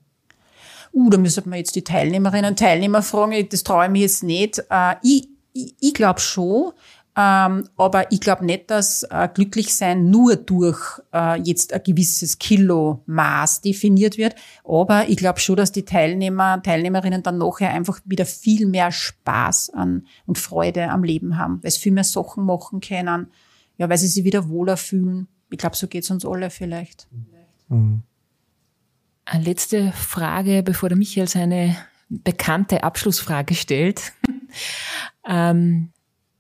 Uh, 0.92 1.08
da 1.08 1.16
müsste 1.16 1.48
man 1.48 1.58
jetzt 1.58 1.76
die 1.76 1.84
Teilnehmerinnen 1.84 2.50
und 2.50 2.58
Teilnehmer 2.58 3.02
fragen. 3.02 3.48
Das 3.48 3.62
traue 3.62 3.86
ich 3.86 3.90
mir 3.90 4.02
jetzt 4.02 4.22
nicht. 4.22 4.62
Äh, 4.70 4.96
ich 5.02 5.28
ich, 5.52 5.74
ich 5.80 5.94
glaube 5.94 6.20
schon, 6.20 6.72
ähm, 7.14 7.68
aber 7.76 8.10
ich 8.10 8.20
glaube 8.20 8.44
nicht, 8.44 8.70
dass 8.70 9.02
äh, 9.02 9.28
glücklich 9.32 9.74
sein 9.74 10.08
nur 10.08 10.36
durch 10.36 10.80
äh, 11.12 11.38
jetzt 11.42 11.74
ein 11.74 11.82
gewisses 11.82 12.38
Kilomaß 12.38 13.60
definiert 13.60 14.16
wird. 14.16 14.34
Aber 14.64 15.08
ich 15.08 15.18
glaube 15.18 15.38
schon, 15.38 15.56
dass 15.56 15.72
die 15.72 15.84
Teilnehmer, 15.84 16.62
Teilnehmerinnen 16.62 17.22
dann 17.22 17.38
nachher 17.38 17.70
einfach 17.70 18.00
wieder 18.06 18.24
viel 18.24 18.66
mehr 18.66 18.90
Spaß 18.92 19.70
an 19.70 20.06
und 20.26 20.38
Freude 20.38 20.88
am 20.88 21.04
Leben 21.04 21.36
haben, 21.36 21.62
weil 21.62 21.70
sie 21.70 21.80
viel 21.80 21.92
mehr 21.92 22.04
Sachen 22.04 22.44
machen 22.44 22.80
können, 22.80 23.28
ja, 23.76 23.90
weil 23.90 23.98
sie 23.98 24.08
sich 24.08 24.24
wieder 24.24 24.48
wohler 24.48 24.78
fühlen. 24.78 25.28
Ich 25.50 25.58
glaube, 25.58 25.76
so 25.76 25.88
geht's 25.88 26.10
uns 26.10 26.24
alle 26.24 26.48
vielleicht. 26.48 27.08
Mhm. 27.68 28.04
Letzte 29.40 29.92
Frage, 29.92 30.62
bevor 30.62 30.88
der 30.88 30.98
Michael 30.98 31.28
seine 31.28 31.76
bekannte 32.08 32.82
Abschlussfrage 32.82 33.54
stellt. 33.54 34.12
ähm, 35.28 35.90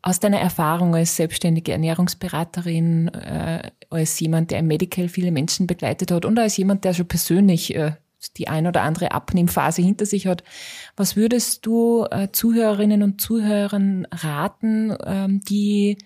aus 0.02 0.18
deiner 0.18 0.40
Erfahrung 0.40 0.94
als 0.94 1.16
selbstständige 1.16 1.72
Ernährungsberaterin, 1.72 3.08
äh, 3.08 3.70
als 3.88 4.18
jemand, 4.18 4.50
der 4.50 4.58
im 4.58 4.66
Medical 4.66 5.08
viele 5.08 5.30
Menschen 5.30 5.66
begleitet 5.66 6.10
hat 6.10 6.24
und 6.24 6.38
als 6.38 6.56
jemand, 6.56 6.84
der 6.84 6.92
schon 6.92 7.06
persönlich 7.06 7.74
äh, 7.74 7.92
die 8.36 8.48
ein 8.48 8.66
oder 8.66 8.82
andere 8.82 9.12
Abnehmphase 9.12 9.82
hinter 9.82 10.06
sich 10.06 10.26
hat, 10.26 10.44
was 10.96 11.16
würdest 11.16 11.66
du 11.66 12.06
äh, 12.10 12.28
Zuhörerinnen 12.32 13.02
und 13.02 13.20
Zuhörern 13.20 14.06
raten, 14.10 14.96
ähm, 15.04 15.40
die 15.40 15.98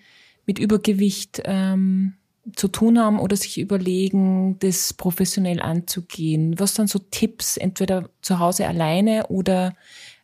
mit 0.45 0.59
Übergewicht 0.59 1.41
ähm, 1.45 2.13
zu 2.55 2.67
tun 2.67 2.99
haben 2.99 3.19
oder 3.19 3.35
sich 3.35 3.59
überlegen, 3.59 4.57
das 4.59 4.93
professionell 4.93 5.61
anzugehen? 5.61 6.59
Was 6.59 6.75
sind 6.75 6.89
so 6.89 6.99
Tipps, 6.99 7.57
entweder 7.57 8.09
zu 8.21 8.39
Hause 8.39 8.67
alleine 8.67 9.27
oder 9.27 9.75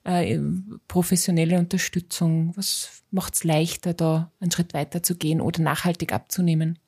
äh, 0.04 0.40
professionelle 0.88 1.60
Unterstützung? 1.60 2.54
Was 2.56 3.04
macht 3.12 3.36
es 3.36 3.44
leichter, 3.44 3.94
da 3.94 4.32
einen 4.40 4.52
Schritt 4.52 4.74
weiter 4.74 5.04
zu 5.04 5.16
gehen 5.16 5.42
oder 5.42 5.62
nachhaltig 5.62 6.14
abzunehmen? 6.14 6.80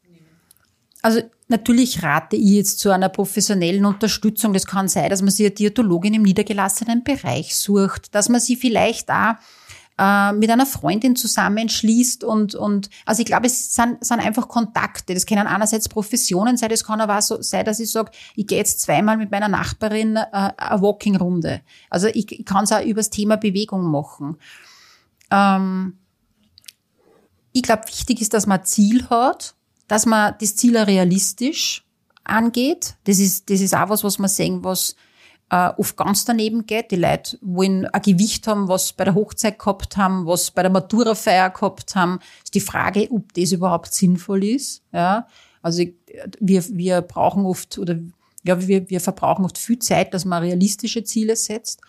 Also 1.01 1.21
natürlich 1.47 2.01
rate 2.01 2.35
ich 2.35 2.49
jetzt 2.49 2.79
zu 2.79 2.89
einer 2.89 3.09
professionellen 3.09 3.85
Unterstützung. 3.85 4.53
Das 4.53 4.65
kann 4.65 4.87
sein, 4.87 5.09
dass 5.11 5.21
man 5.21 5.29
sich 5.29 5.45
eine 5.45 5.53
Diätologin 5.53 6.15
im 6.15 6.23
niedergelassenen 6.23 7.03
Bereich 7.03 7.55
sucht, 7.55 8.15
dass 8.15 8.27
man 8.27 8.41
sie 8.41 8.55
vielleicht 8.55 9.11
auch 9.11 9.35
äh, 9.97 10.33
mit 10.33 10.49
einer 10.49 10.65
Freundin 10.65 11.15
zusammenschließt 11.15 12.23
und, 12.23 12.55
und 12.55 12.89
also 13.05 13.21
ich 13.21 13.25
glaube, 13.25 13.47
es 13.47 13.73
sind, 13.73 14.03
sind 14.03 14.19
einfach 14.19 14.47
Kontakte. 14.47 15.13
Das 15.13 15.25
können 15.25 15.47
einerseits 15.47 15.87
Professionen 15.87 16.57
sein, 16.57 16.69
das 16.69 16.83
kann 16.83 17.01
aber 17.01 17.17
auch 17.17 17.21
so 17.21 17.41
sein, 17.41 17.65
dass 17.65 17.79
ich 17.79 17.91
sage, 17.91 18.11
ich 18.35 18.47
gehe 18.47 18.57
jetzt 18.57 18.81
zweimal 18.81 19.17
mit 19.17 19.31
meiner 19.31 19.47
Nachbarin 19.47 20.17
äh, 20.17 20.21
eine 20.31 20.81
Walking-Runde. 20.81 21.61
Also 21.89 22.07
ich, 22.07 22.31
ich 22.31 22.45
kann 22.45 22.65
es 22.65 22.71
auch 22.71 22.83
über 22.83 22.99
das 22.99 23.09
Thema 23.09 23.37
Bewegung 23.37 23.83
machen. 23.83 24.37
Ähm, 25.31 25.97
ich 27.53 27.63
glaube, 27.63 27.87
wichtig 27.87 28.21
ist, 28.21 28.33
dass 28.33 28.47
man 28.47 28.59
ein 28.59 28.65
Ziel 28.65 29.09
hat, 29.09 29.55
dass 29.87 30.05
man 30.05 30.35
das 30.41 30.55
Ziel 30.57 30.77
realistisch 30.77 31.85
angeht. 32.25 32.95
Das 33.05 33.19
ist, 33.19 33.49
das 33.49 33.61
ist 33.61 33.75
auch 33.75 33.89
was, 33.89 34.03
was 34.03 34.19
man 34.19 34.29
sehen, 34.29 34.63
was 34.63 34.95
äh, 35.49 35.69
oft 35.77 35.95
ganz 35.95 36.25
daneben 36.25 36.65
geht. 36.65 36.91
Die 36.91 36.95
Leute 36.95 37.37
wollen 37.41 37.85
ein 37.85 38.01
Gewicht 38.01 38.47
haben, 38.47 38.67
was 38.67 38.93
bei 38.93 39.03
der 39.03 39.15
Hochzeit 39.15 39.59
gehabt 39.59 39.97
haben, 39.97 40.25
was 40.25 40.51
bei 40.51 40.61
der 40.61 40.71
Maturafeier 40.71 41.49
gehabt 41.49 41.95
haben. 41.95 42.19
Ist 42.43 42.55
die 42.55 42.61
Frage, 42.61 43.07
ob 43.11 43.33
das 43.33 43.51
überhaupt 43.51 43.93
sinnvoll 43.93 44.43
ist. 44.43 44.83
Ja, 44.91 45.27
also 45.61 45.83
wir, 46.39 46.63
wir 46.69 47.01
brauchen 47.01 47.45
oft 47.45 47.77
oder 47.77 47.97
ja, 48.43 48.67
wir, 48.67 48.89
wir 48.89 49.01
verbrauchen 49.01 49.45
oft 49.45 49.57
viel 49.57 49.79
Zeit, 49.79 50.13
dass 50.13 50.25
man 50.25 50.43
realistische 50.43 51.03
Ziele 51.03 51.35
setzt. 51.35 51.81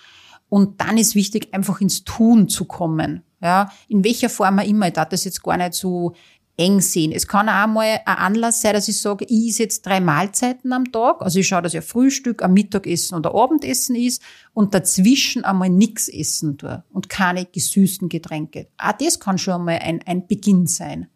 Und 0.49 0.81
dann 0.81 0.97
ist 0.97 1.15
wichtig, 1.15 1.53
einfach 1.53 1.81
ins 1.81 2.05
Tun 2.05 2.49
zu 2.49 2.65
kommen. 2.65 3.23
Ja, 3.43 3.71
in 3.89 4.03
welcher 4.03 4.31
Form 4.31 4.59
auch 4.59 4.67
immer. 4.67 4.87
Ich 4.87 4.95
darf 4.95 5.11
das 5.11 5.25
jetzt 5.25 5.43
gar 5.43 5.59
nicht 5.59 5.75
so 5.75 6.15
eng 6.57 6.81
sehen. 6.81 7.13
Es 7.13 7.29
kann 7.29 7.49
auch 7.49 7.67
mal 7.67 8.01
ein 8.05 8.17
Anlass 8.17 8.63
sein, 8.63 8.73
dass 8.73 8.89
ich 8.89 9.01
sage, 9.01 9.27
ich 9.29 9.51
esse 9.51 9.65
jetzt 9.65 9.85
drei 9.85 10.01
Mahlzeiten 10.01 10.73
am 10.73 10.91
Tag. 10.91 11.21
Also 11.21 11.39
ich 11.39 11.49
schaue, 11.49 11.63
dass 11.63 11.75
ich 11.75 11.81
ein 11.81 11.87
Frühstück, 11.87 12.43
ein 12.43 12.55
Mittagessen 12.55 13.15
ein 13.15 13.27
Abendessen 13.27 13.95
ist 13.95 14.23
und 14.55 14.73
dazwischen 14.73 15.45
einmal 15.45 15.69
nichts 15.69 16.09
essen 16.09 16.57
tue 16.57 16.83
und 16.91 17.09
keine 17.09 17.45
gesüßten 17.45 18.09
Getränke. 18.09 18.69
Auch 18.79 18.93
das 18.93 19.21
kann 19.21 19.37
schon 19.37 19.55
einmal 19.55 19.81
ein, 19.81 20.03
ein 20.07 20.27
Beginn 20.27 20.67
sein. 20.67 21.09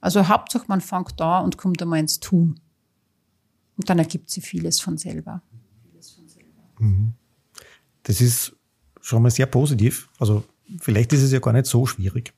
Also 0.00 0.28
Hauptsache 0.28 0.64
man 0.68 0.80
fängt 0.80 1.20
da 1.20 1.40
und 1.40 1.58
kommt 1.58 1.82
einmal 1.82 2.00
ins 2.00 2.20
Tun. 2.20 2.58
Und 3.76 3.90
dann 3.90 3.98
ergibt 3.98 4.30
sich 4.30 4.44
vieles 4.44 4.80
von 4.80 4.96
selber. 4.96 5.42
Mhm. 6.78 7.12
Das 8.02 8.22
ist 8.22 8.56
schon 9.02 9.22
mal 9.22 9.30
sehr 9.30 9.46
positiv. 9.46 10.08
Also 10.18 10.44
vielleicht 10.78 11.12
ist 11.12 11.22
es 11.22 11.32
ja 11.32 11.38
gar 11.38 11.52
nicht 11.52 11.66
so 11.66 11.84
schwierig. 11.84 12.32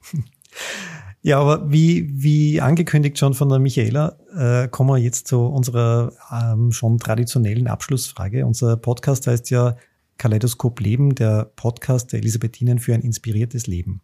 Ja, 1.25 1.39
aber 1.39 1.71
wie, 1.71 2.11
wie 2.13 2.61
angekündigt 2.61 3.17
schon 3.17 3.35
von 3.35 3.49
der 3.49 3.61
Michaela, 3.61 4.19
äh, 4.37 4.67
kommen 4.67 4.91
wir 4.91 4.99
jetzt 4.99 5.29
zu 5.29 5.47
unserer 5.47 6.13
ähm, 6.33 6.73
schon 6.73 6.99
traditionellen 6.99 7.69
Abschlussfrage. 7.69 8.45
Unser 8.45 8.77
Podcast 8.77 9.29
heißt 9.29 9.49
ja 9.51 9.77
Kaleidoskop 10.19 10.81
Leben, 10.81 11.15
der 11.15 11.45
Podcast 11.55 12.13
der 12.13 12.19
Elisabethinen 12.19 12.81
für 12.81 12.95
ein 12.95 13.03
inspiriertes 13.03 13.69
Leben. 13.69 14.01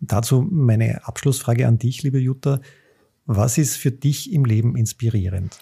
Und 0.00 0.12
dazu 0.12 0.40
meine 0.50 1.06
Abschlussfrage 1.06 1.66
an 1.66 1.78
dich, 1.78 2.02
liebe 2.02 2.18
Jutta. 2.18 2.60
Was 3.26 3.58
ist 3.58 3.76
für 3.76 3.90
dich 3.90 4.32
im 4.32 4.46
Leben 4.46 4.74
inspirierend? 4.74 5.58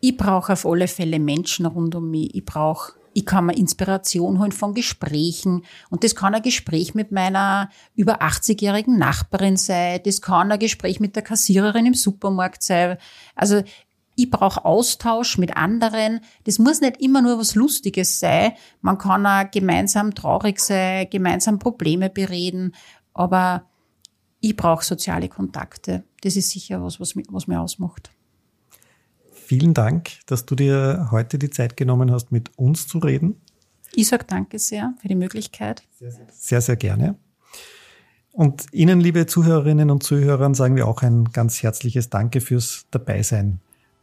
Ich 0.00 0.16
brauche 0.16 0.54
auf 0.54 0.64
alle 0.64 0.88
Fälle 0.88 1.18
Menschen 1.18 1.66
rund 1.66 1.94
um 1.94 2.10
mich. 2.10 2.34
Ich 2.34 2.44
brauche 2.44 2.94
ich 3.16 3.24
kann 3.24 3.46
mir 3.46 3.56
Inspiration 3.56 4.40
holen 4.40 4.52
von 4.52 4.74
Gesprächen. 4.74 5.64
Und 5.88 6.04
das 6.04 6.14
kann 6.14 6.34
ein 6.34 6.42
Gespräch 6.42 6.94
mit 6.94 7.12
meiner 7.12 7.70
über 7.94 8.20
80-jährigen 8.20 8.98
Nachbarin 8.98 9.56
sein. 9.56 10.00
Das 10.04 10.20
kann 10.20 10.52
ein 10.52 10.58
Gespräch 10.58 11.00
mit 11.00 11.16
der 11.16 11.22
Kassiererin 11.22 11.86
im 11.86 11.94
Supermarkt 11.94 12.62
sein. 12.62 12.98
Also 13.34 13.62
ich 14.16 14.30
brauche 14.30 14.66
Austausch 14.66 15.38
mit 15.38 15.56
anderen. 15.56 16.20
Das 16.44 16.58
muss 16.58 16.82
nicht 16.82 17.00
immer 17.00 17.22
nur 17.22 17.38
was 17.38 17.54
Lustiges 17.54 18.20
sein. 18.20 18.52
Man 18.82 18.98
kann 18.98 19.26
auch 19.26 19.50
gemeinsam 19.50 20.14
traurig 20.14 20.60
sein, 20.60 21.08
gemeinsam 21.08 21.58
Probleme 21.58 22.10
bereden. 22.10 22.74
Aber 23.14 23.64
ich 24.40 24.56
brauche 24.56 24.84
soziale 24.84 25.30
Kontakte. 25.30 26.04
Das 26.20 26.36
ist 26.36 26.50
sicher 26.50 26.82
was, 26.82 27.00
was 27.00 27.14
was 27.30 27.46
mir 27.46 27.62
ausmacht 27.62 28.10
vielen 29.46 29.74
Dank, 29.74 30.10
dass 30.26 30.44
du 30.44 30.54
dir 30.54 31.08
heute 31.10 31.38
die 31.38 31.50
Zeit 31.50 31.76
genommen 31.76 32.10
hast, 32.10 32.32
mit 32.32 32.50
uns 32.56 32.88
zu 32.88 32.98
reden. 32.98 33.36
Ich 33.94 34.08
sage 34.08 34.24
danke 34.26 34.58
sehr 34.58 34.94
für 35.00 35.06
die 35.08 35.14
Möglichkeit. 35.14 35.82
Sehr, 36.32 36.60
sehr, 36.60 36.76
gerne. 36.76 37.16
Und 38.32 38.66
Ihnen, 38.72 39.00
liebe 39.00 39.24
Zuhörerinnen 39.26 39.90
und 39.90 40.02
Zuhörer, 40.02 40.54
sagen 40.54 40.76
wir 40.76 40.86
auch 40.86 41.02
ein 41.02 41.24
ganz 41.32 41.62
herzliches 41.62 42.10
Danke 42.10 42.42
fürs 42.42 42.84
Dabeisein. 42.90 43.60